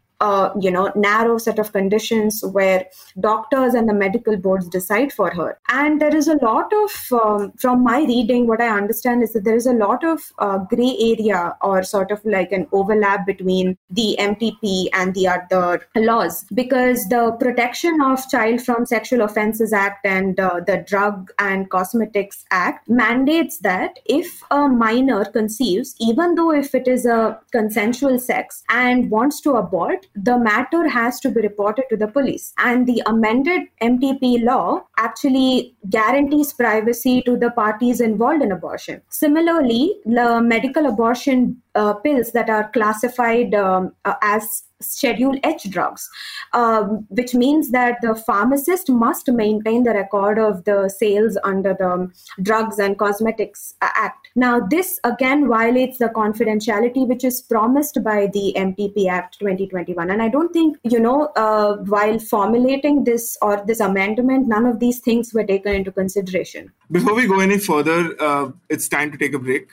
you 0.59 0.71
know 0.71 0.91
narrow 0.95 1.37
set 1.37 1.59
of 1.59 1.71
conditions 1.71 2.43
where 2.51 2.85
doctors 3.19 3.73
and 3.73 3.87
the 3.89 3.93
medical 3.93 4.37
boards 4.37 4.67
decide 4.67 5.11
for 5.11 5.31
her. 5.31 5.59
And 5.69 6.01
there 6.01 6.15
is 6.15 6.27
a 6.27 6.35
lot 6.35 6.71
of, 6.73 7.19
um, 7.21 7.51
from 7.57 7.83
my 7.83 7.99
reading, 7.99 8.47
what 8.47 8.61
I 8.61 8.69
understand 8.69 9.23
is 9.23 9.33
that 9.33 9.43
there 9.43 9.55
is 9.55 9.65
a 9.65 9.73
lot 9.73 10.03
of 10.03 10.19
uh, 10.39 10.59
gray 10.59 10.95
area 10.99 11.55
or 11.61 11.83
sort 11.83 12.11
of 12.11 12.23
like 12.25 12.51
an 12.51 12.67
overlap 12.71 13.25
between 13.25 13.77
the 13.89 14.15
MTP 14.19 14.87
and 14.93 15.13
the 15.13 15.27
other 15.27 15.87
laws 15.95 16.45
because 16.53 16.99
the 17.09 17.35
Protection 17.39 18.01
of 18.01 18.27
Child 18.29 18.61
from 18.61 18.85
Sexual 18.85 19.21
Offences 19.21 19.73
Act 19.73 20.05
and 20.05 20.39
uh, 20.39 20.59
the 20.65 20.83
Drug 20.87 21.31
and 21.39 21.69
Cosmetics 21.69 22.45
Act 22.51 22.89
mandates 22.89 23.59
that 23.59 23.99
if 24.05 24.41
a 24.51 24.67
minor 24.67 25.25
conceives, 25.25 25.95
even 25.99 26.35
though 26.35 26.51
if 26.51 26.73
it 26.75 26.87
is 26.87 27.05
a 27.05 27.39
consensual 27.51 28.19
sex 28.19 28.63
and 28.69 29.09
wants 29.09 29.41
to 29.41 29.51
abort, 29.51 30.07
the 30.15 30.37
matter 30.37 30.87
has 30.87 31.19
to 31.21 31.29
be 31.29 31.41
reported 31.41 31.85
to 31.89 31.97
the 31.97 32.07
police. 32.07 32.53
And 32.57 32.85
the 32.87 33.01
amended 33.05 33.63
MTP 33.81 34.43
law 34.43 34.83
actually 34.97 35.75
guarantees 35.89 36.53
privacy 36.53 37.21
to 37.23 37.37
the 37.37 37.51
parties 37.51 38.01
involved 38.01 38.43
in 38.43 38.51
abortion. 38.51 39.01
Similarly, 39.09 39.95
the 40.05 40.41
medical 40.41 40.85
abortion 40.85 41.61
uh, 41.75 41.93
pills 41.93 42.31
that 42.31 42.49
are 42.49 42.69
classified 42.71 43.53
um, 43.55 43.93
uh, 44.05 44.15
as 44.21 44.63
Schedule 44.81 45.39
H 45.43 45.69
drugs, 45.69 46.09
um, 46.53 47.05
which 47.09 47.33
means 47.33 47.71
that 47.71 47.97
the 48.01 48.15
pharmacist 48.15 48.89
must 48.89 49.31
maintain 49.31 49.83
the 49.83 49.93
record 49.93 50.39
of 50.39 50.63
the 50.65 50.89
sales 50.89 51.37
under 51.43 51.73
the 51.73 52.11
Drugs 52.41 52.79
and 52.79 52.97
Cosmetics 52.97 53.75
Act. 53.81 54.29
Now, 54.35 54.59
this 54.59 54.99
again 55.03 55.47
violates 55.47 55.97
the 55.99 56.09
confidentiality 56.09 57.07
which 57.07 57.23
is 57.23 57.41
promised 57.41 58.03
by 58.03 58.27
the 58.33 58.53
MTP 58.57 59.07
Act 59.07 59.39
2021. 59.39 60.09
And 60.09 60.21
I 60.21 60.29
don't 60.29 60.51
think, 60.51 60.77
you 60.83 60.99
know, 60.99 61.31
uh, 61.35 61.77
while 61.77 62.19
formulating 62.19 63.03
this 63.03 63.37
or 63.41 63.63
this 63.65 63.79
amendment, 63.79 64.47
none 64.47 64.65
of 64.65 64.79
these 64.79 64.99
things 64.99 65.33
were 65.33 65.45
taken 65.45 65.73
into 65.73 65.91
consideration. 65.91 66.71
Before 66.91 67.13
we 67.13 67.27
go 67.27 67.39
any 67.39 67.57
further, 67.57 68.15
uh, 68.19 68.51
it's 68.69 68.87
time 68.87 69.11
to 69.11 69.17
take 69.17 69.33
a 69.33 69.39
break. 69.39 69.69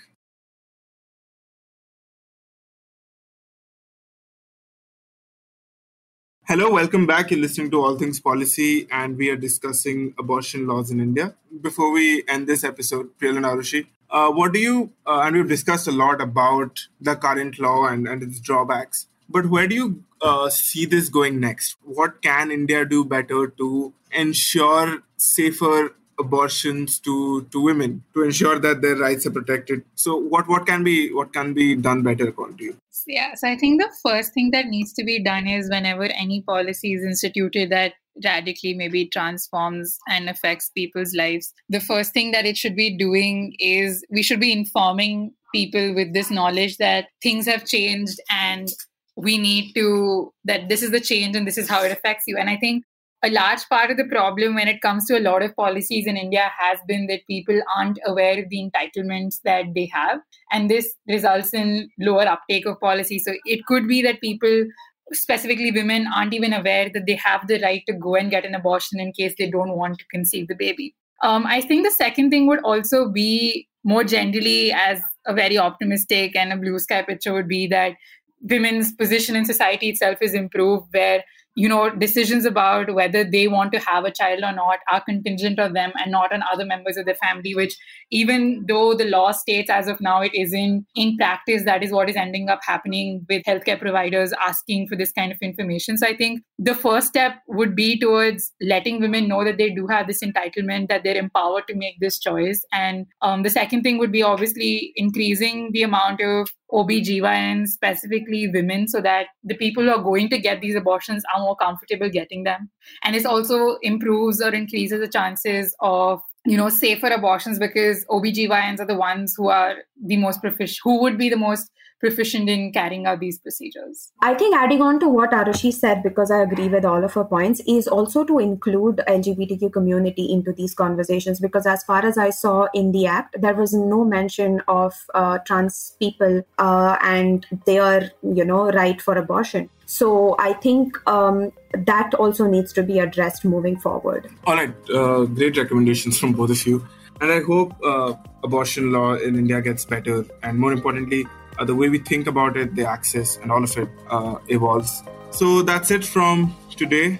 Hello, 6.51 6.71
welcome 6.71 7.07
back. 7.07 7.31
You're 7.31 7.41
listening 7.41 7.71
to 7.73 7.83
All 7.83 7.99
Things 7.99 8.21
Policy, 8.21 8.89
and 8.91 9.19
we 9.19 9.29
are 9.29 9.37
discussing 9.37 10.15
abortion 10.19 10.67
laws 10.67 10.91
in 10.91 10.99
India. 10.99 11.35
Before 11.61 11.93
we 11.93 12.25
end 12.27 12.47
this 12.47 12.65
episode, 12.65 13.11
Priyal 13.19 13.45
Arushi, 13.45 13.85
uh, 14.09 14.31
what 14.31 14.55
do 14.55 14.59
you, 14.59 14.91
uh, 15.07 15.25
and 15.27 15.37
we've 15.37 15.47
discussed 15.47 15.87
a 15.89 15.93
lot 15.93 16.23
about 16.23 16.87
the 17.03 17.17
current 17.17 17.59
law 17.59 17.85
and, 17.85 18.09
and 18.09 18.23
its 18.23 18.41
drawbacks, 18.41 19.09
but 19.29 19.51
where 19.51 19.69
do 19.69 19.75
you 19.75 20.05
uh, 20.23 20.49
see 20.49 20.87
this 20.87 21.11
going 21.11 21.39
next? 21.39 21.77
What 21.85 22.23
can 22.23 22.51
India 22.51 22.87
do 22.87 23.05
better 23.05 23.49
to 23.49 23.93
ensure 24.11 25.03
safer 25.19 25.95
abortions 26.19 26.99
to 27.01 27.43
to 27.53 27.61
women 27.61 28.03
to 28.15 28.23
ensure 28.23 28.59
that 28.59 28.83
their 28.83 28.97
rights 28.97 29.27
are 29.27 29.31
protected. 29.31 29.85
So 29.95 30.17
what 30.17 30.49
what 30.49 30.67
can 30.67 30.85
be 30.85 31.13
what 31.13 31.33
can 31.33 31.55
be 31.55 31.75
done 31.75 32.03
better 32.03 32.29
according 32.29 32.59
to 32.59 32.65
you? 32.65 32.77
Yeah 33.07 33.35
so 33.35 33.49
i 33.49 33.57
think 33.57 33.81
the 33.81 33.91
first 34.03 34.35
thing 34.35 34.51
that 34.51 34.67
needs 34.67 34.93
to 34.95 35.05
be 35.05 35.23
done 35.23 35.47
is 35.47 35.71
whenever 35.71 36.05
any 36.05 36.43
policy 36.43 36.93
is 36.93 37.03
instituted 37.03 37.71
that 37.71 37.95
radically 38.25 38.75
maybe 38.75 39.07
transforms 39.07 39.99
and 40.09 40.29
affects 40.29 40.71
people's 40.71 41.15
lives 41.15 41.53
the 41.69 41.81
first 41.81 42.13
thing 42.13 42.33
that 42.33 42.45
it 42.45 42.57
should 42.57 42.75
be 42.75 42.97
doing 42.97 43.55
is 43.61 44.05
we 44.11 44.23
should 44.23 44.41
be 44.41 44.53
informing 44.53 45.33
people 45.55 45.95
with 45.95 46.13
this 46.13 46.31
knowledge 46.31 46.77
that 46.79 47.07
things 47.23 47.47
have 47.47 47.65
changed 47.65 48.21
and 48.31 48.69
we 49.17 49.37
need 49.39 49.73
to 49.75 50.33
that 50.45 50.69
this 50.69 50.83
is 50.83 50.91
the 50.91 51.01
change 51.01 51.35
and 51.37 51.47
this 51.47 51.59
is 51.59 51.69
how 51.69 51.83
it 51.83 51.93
affects 51.93 52.25
you. 52.27 52.37
And 52.37 52.49
i 52.51 52.57
think 52.57 52.85
a 53.25 53.31
large 53.31 53.69
part 53.69 53.91
of 53.91 53.97
the 53.97 54.05
problem 54.05 54.55
when 54.55 54.69
it 54.69 54.81
comes 54.81 55.07
to 55.07 55.19
a 55.19 55.21
lot 55.21 55.43
of 55.43 55.55
policies 55.57 56.07
in 56.07 56.17
India 56.17 56.51
has 56.59 56.79
been 56.87 57.07
that 57.09 57.27
people 57.27 57.61
aren't 57.77 57.99
aware 58.07 58.39
of 58.39 58.49
the 58.49 58.71
entitlements 58.71 59.41
that 59.45 59.65
they 59.75 59.91
have. 59.93 60.21
And 60.53 60.71
this 60.71 60.95
results 61.09 61.53
in 61.53 61.91
lower 61.99 62.29
uptake 62.29 62.67
of 62.67 62.79
policy. 62.79 63.19
So 63.19 63.35
it 63.45 63.67
could 63.67 63.89
be 63.89 64.03
that 64.03 64.21
people, 64.21 64.67
specifically 65.13 65.73
women, 65.73 66.07
aren't 66.15 66.35
even 66.35 66.53
aware 66.53 66.91
that 66.95 67.07
they 67.07 67.17
have 67.17 67.49
the 67.49 67.61
right 67.61 67.83
to 67.89 67.93
go 67.93 68.15
and 68.15 68.31
get 68.31 68.45
an 68.45 68.55
abortion 68.55 69.01
in 69.01 69.13
case 69.13 69.35
they 69.37 69.51
don't 69.51 69.77
want 69.77 69.99
to 69.99 70.05
conceive 70.13 70.47
the 70.47 70.55
baby. 70.55 70.95
Um, 71.25 71.45
I 71.45 71.61
think 71.61 71.85
the 71.85 71.91
second 71.91 72.31
thing 72.31 72.47
would 72.47 72.61
also 72.63 73.09
be 73.09 73.67
more 73.85 74.05
generally, 74.05 74.71
as 74.73 75.01
a 75.27 75.35
very 75.35 75.59
optimistic 75.59 76.37
and 76.37 76.53
a 76.53 76.57
blue 76.57 76.79
sky 76.79 77.03
picture, 77.03 77.33
would 77.33 77.49
be 77.49 77.67
that 77.67 77.95
women's 78.43 78.93
position 78.93 79.35
in 79.35 79.45
society 79.45 79.89
itself 79.89 80.19
is 80.21 80.35
improved, 80.35 80.87
where 80.93 81.25
you 81.59 81.69
know 81.69 81.91
decisions 81.91 82.45
about 82.49 82.95
whether 82.95 83.25
they 83.25 83.47
want 83.49 83.73
to 83.73 83.81
have 83.81 84.05
a 84.05 84.13
child 84.19 84.45
or 84.49 84.53
not 84.53 84.79
are 84.93 85.03
contingent 85.07 85.59
on 85.59 85.73
them 85.73 85.93
and 85.97 86.13
not 86.13 86.33
on 86.33 86.43
other 86.53 86.65
members 86.65 86.97
of 86.97 87.05
the 87.07 87.15
family 87.15 87.55
which 87.55 87.77
even 88.11 88.65
though 88.69 88.95
the 88.95 89.05
law 89.05 89.33
states 89.33 89.69
as 89.69 89.89
of 89.89 90.01
now 90.01 90.21
it 90.21 90.35
isn't 90.35 90.87
in 90.95 91.17
practice 91.17 91.65
that 91.65 91.83
is 91.83 91.91
what 91.91 92.09
is 92.09 92.21
ending 92.25 92.49
up 92.49 92.61
happening 92.63 93.27
with 93.29 93.43
healthcare 93.43 93.81
providers 93.81 94.33
asking 94.47 94.87
for 94.87 94.95
this 94.95 95.11
kind 95.13 95.33
of 95.33 95.39
information. 95.43 95.99
So 95.99 96.07
i 96.07 96.17
think 96.17 96.43
the 96.59 96.75
first 96.75 97.09
step 97.09 97.37
would 97.49 97.75
be 97.75 97.99
towards 97.99 98.53
letting 98.61 99.01
women 99.01 99.29
know 99.29 99.45
that 99.45 99.59
they 99.59 99.71
do 99.71 99.87
have 99.89 100.07
this 100.07 100.23
entitlement 100.23 100.89
that 100.89 101.03
they're 101.03 101.17
empowered 101.17 101.67
to 101.69 101.75
make 101.75 101.99
this 102.01 102.19
choice. 102.19 102.65
And 102.73 103.07
um, 103.23 103.43
the 103.43 103.51
second 103.51 103.83
thing 103.83 103.99
would 103.99 104.13
be 104.13 104.23
obviously 104.23 104.93
increasing 104.97 105.71
the 105.73 105.83
amount 105.83 106.21
of 106.21 106.49
OBGYNs, 106.73 107.69
specifically 107.69 108.49
women, 108.49 108.89
so 108.89 109.01
that 109.01 109.27
the 109.43 109.57
people 109.57 109.85
who 109.85 109.91
are 109.91 110.03
going 110.03 110.29
to 110.31 110.39
get 110.39 110.61
these 110.61 110.75
abortions 110.75 111.25
are 111.35 111.41
more 111.41 111.57
comfortable 111.57 112.11
getting 112.11 112.45
them. 112.45 112.71
And 113.05 113.17
it 113.17 113.25
also 113.25 113.79
improves 113.83 114.41
or 114.41 114.55
increases 114.55 115.01
the 115.01 115.09
chances 115.09 115.75
of 115.81 116.21
you 116.47 116.57
know 116.57 116.69
safer 116.69 117.09
abortions 117.09 117.59
because 117.59 118.05
OBGYNs 118.07 118.81
are 118.81 118.87
the 118.87 118.95
ones 118.97 119.35
who 119.37 119.49
are 119.49 119.77
the 120.03 120.17
most 120.17 120.41
proficient 120.41 120.79
who 120.85 121.01
would 121.01 121.19
be 121.19 121.29
the 121.29 121.37
most 121.37 121.71
proficient 122.01 122.49
in 122.49 122.73
carrying 122.73 123.07
out 123.07 123.21
these 123.21 123.39
procedures. 123.39 124.13
I 124.23 124.35
think 124.35 124.55
adding 124.55 124.83
on 124.83 125.01
to 125.01 125.09
what 125.09 125.31
Arushi 125.31 125.73
said, 125.73 126.03
because 126.03 126.31
I 126.31 126.43
agree 126.43 126.69
with 126.69 126.85
all 126.85 127.05
of 127.05 127.15
her 127.15 127.25
points, 127.25 127.61
is 127.67 127.89
also 127.89 128.25
to 128.25 128.39
include 128.39 129.03
LGBTQ 129.09 129.73
community 129.73 130.33
into 130.33 130.53
these 130.53 130.75
conversations. 130.75 131.41
Because 131.41 131.67
as 131.67 131.83
far 131.85 132.05
as 132.05 132.17
I 132.17 132.31
saw 132.31 132.69
in 132.73 132.93
the 132.93 133.07
act, 133.07 133.37
there 133.41 133.55
was 133.55 133.73
no 133.73 134.05
mention 134.05 134.63
of 134.69 134.95
uh, 135.15 135.39
trans 135.39 135.97
people 135.99 136.43
uh, 136.59 136.97
and 137.03 137.47
their, 137.67 138.13
you 138.23 138.45
know, 138.45 138.71
right 138.71 139.01
for 139.01 139.17
abortion. 139.17 139.69
So 139.91 140.37
I 140.39 140.53
think 140.53 140.99
um, 141.09 141.51
that 141.73 142.13
also 142.13 142.47
needs 142.47 142.75
to 142.75 142.83
be 142.83 142.99
addressed 142.99 143.43
moving 143.43 143.79
forward. 143.79 144.29
All 144.47 144.55
right, 144.55 144.75
uh, 144.91 145.25
great 145.25 145.57
recommendations 145.57 146.19
from 146.19 146.35
both 146.35 146.51
of 146.51 146.67
you. 146.67 146.87
And 147.23 147.33
I 147.33 147.41
hope 147.41 147.73
uh, 147.83 148.13
abortion 148.45 148.93
law 148.93 149.15
in 149.15 149.37
India 149.37 149.63
gets 149.63 149.87
better. 149.87 150.27
And 150.43 150.59
more 150.59 150.75
importantly, 150.75 151.27
uh, 151.59 151.65
the 151.65 151.75
way 151.75 151.89
we 151.89 152.01
think 152.01 152.27
about 152.27 152.59
it, 152.59 152.75
the 152.75 152.85
access, 152.85 153.39
and 153.39 153.51
all 153.51 153.65
of 153.65 153.75
it 153.79 153.89
uh, 154.11 154.37
evolves. 154.49 155.03
So 155.31 155.63
that's 155.63 155.91
it 155.91 156.05
from 156.05 156.55
today. 156.77 157.19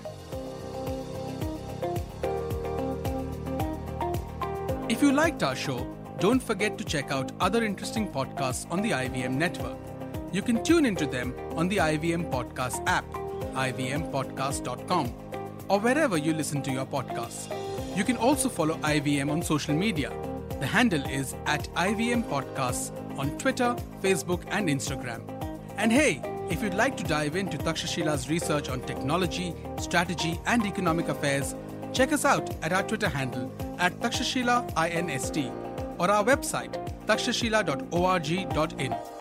If 4.91 5.01
you 5.01 5.13
liked 5.13 5.43
our 5.43 5.57
show, 5.57 5.87
don't 6.21 6.43
forget 6.43 6.77
to 6.77 6.85
check 6.85 7.11
out 7.11 7.33
other 7.41 7.65
interesting 7.65 8.13
podcasts 8.13 8.71
on 8.71 8.83
the 8.83 8.91
IVM 8.91 9.37
network. 9.37 9.88
You 10.31 10.43
can 10.43 10.63
tune 10.63 10.85
into 10.85 11.07
them 11.07 11.35
on 11.57 11.69
the 11.69 11.79
IVM 11.79 12.31
Podcast 12.31 12.87
app, 12.87 13.11
ivmpodcast.com, 13.55 15.15
or 15.69 15.81
wherever 15.81 16.19
you 16.19 16.35
listen 16.35 16.61
to 16.63 16.71
your 16.71 16.85
podcasts. 16.85 17.49
You 17.97 18.05
can 18.05 18.19
also 18.19 18.51
follow 18.51 18.77
IVM 18.79 19.31
on 19.31 19.43
social 19.43 19.75
media. 19.75 20.13
The 20.61 20.67
handle 20.67 21.03
is 21.07 21.35
at 21.47 21.65
IVM 21.75 22.25
Podcasts 22.25 22.93
on 23.19 23.39
Twitter, 23.39 23.75
Facebook, 24.03 24.43
and 24.49 24.69
Instagram. 24.69 25.23
And 25.79 25.91
hey, 25.91 26.21
if 26.51 26.63
you'd 26.63 26.75
like 26.75 26.97
to 26.99 27.05
dive 27.05 27.35
into 27.35 27.57
Takshashila's 27.57 28.29
research 28.29 28.69
on 28.69 28.83
technology, 28.83 29.55
strategy, 29.79 30.39
and 30.45 30.67
economic 30.67 31.09
affairs, 31.09 31.55
check 31.93 32.13
us 32.13 32.27
out 32.27 32.55
at 32.63 32.73
our 32.73 32.83
Twitter 32.83 33.09
handle 33.09 33.51
at 33.79 33.99
Takshashila 34.01 34.71
INST 34.77 35.51
or 35.99 36.11
our 36.11 36.25
website 36.25 36.75
takshashila.org.in. 37.07 39.18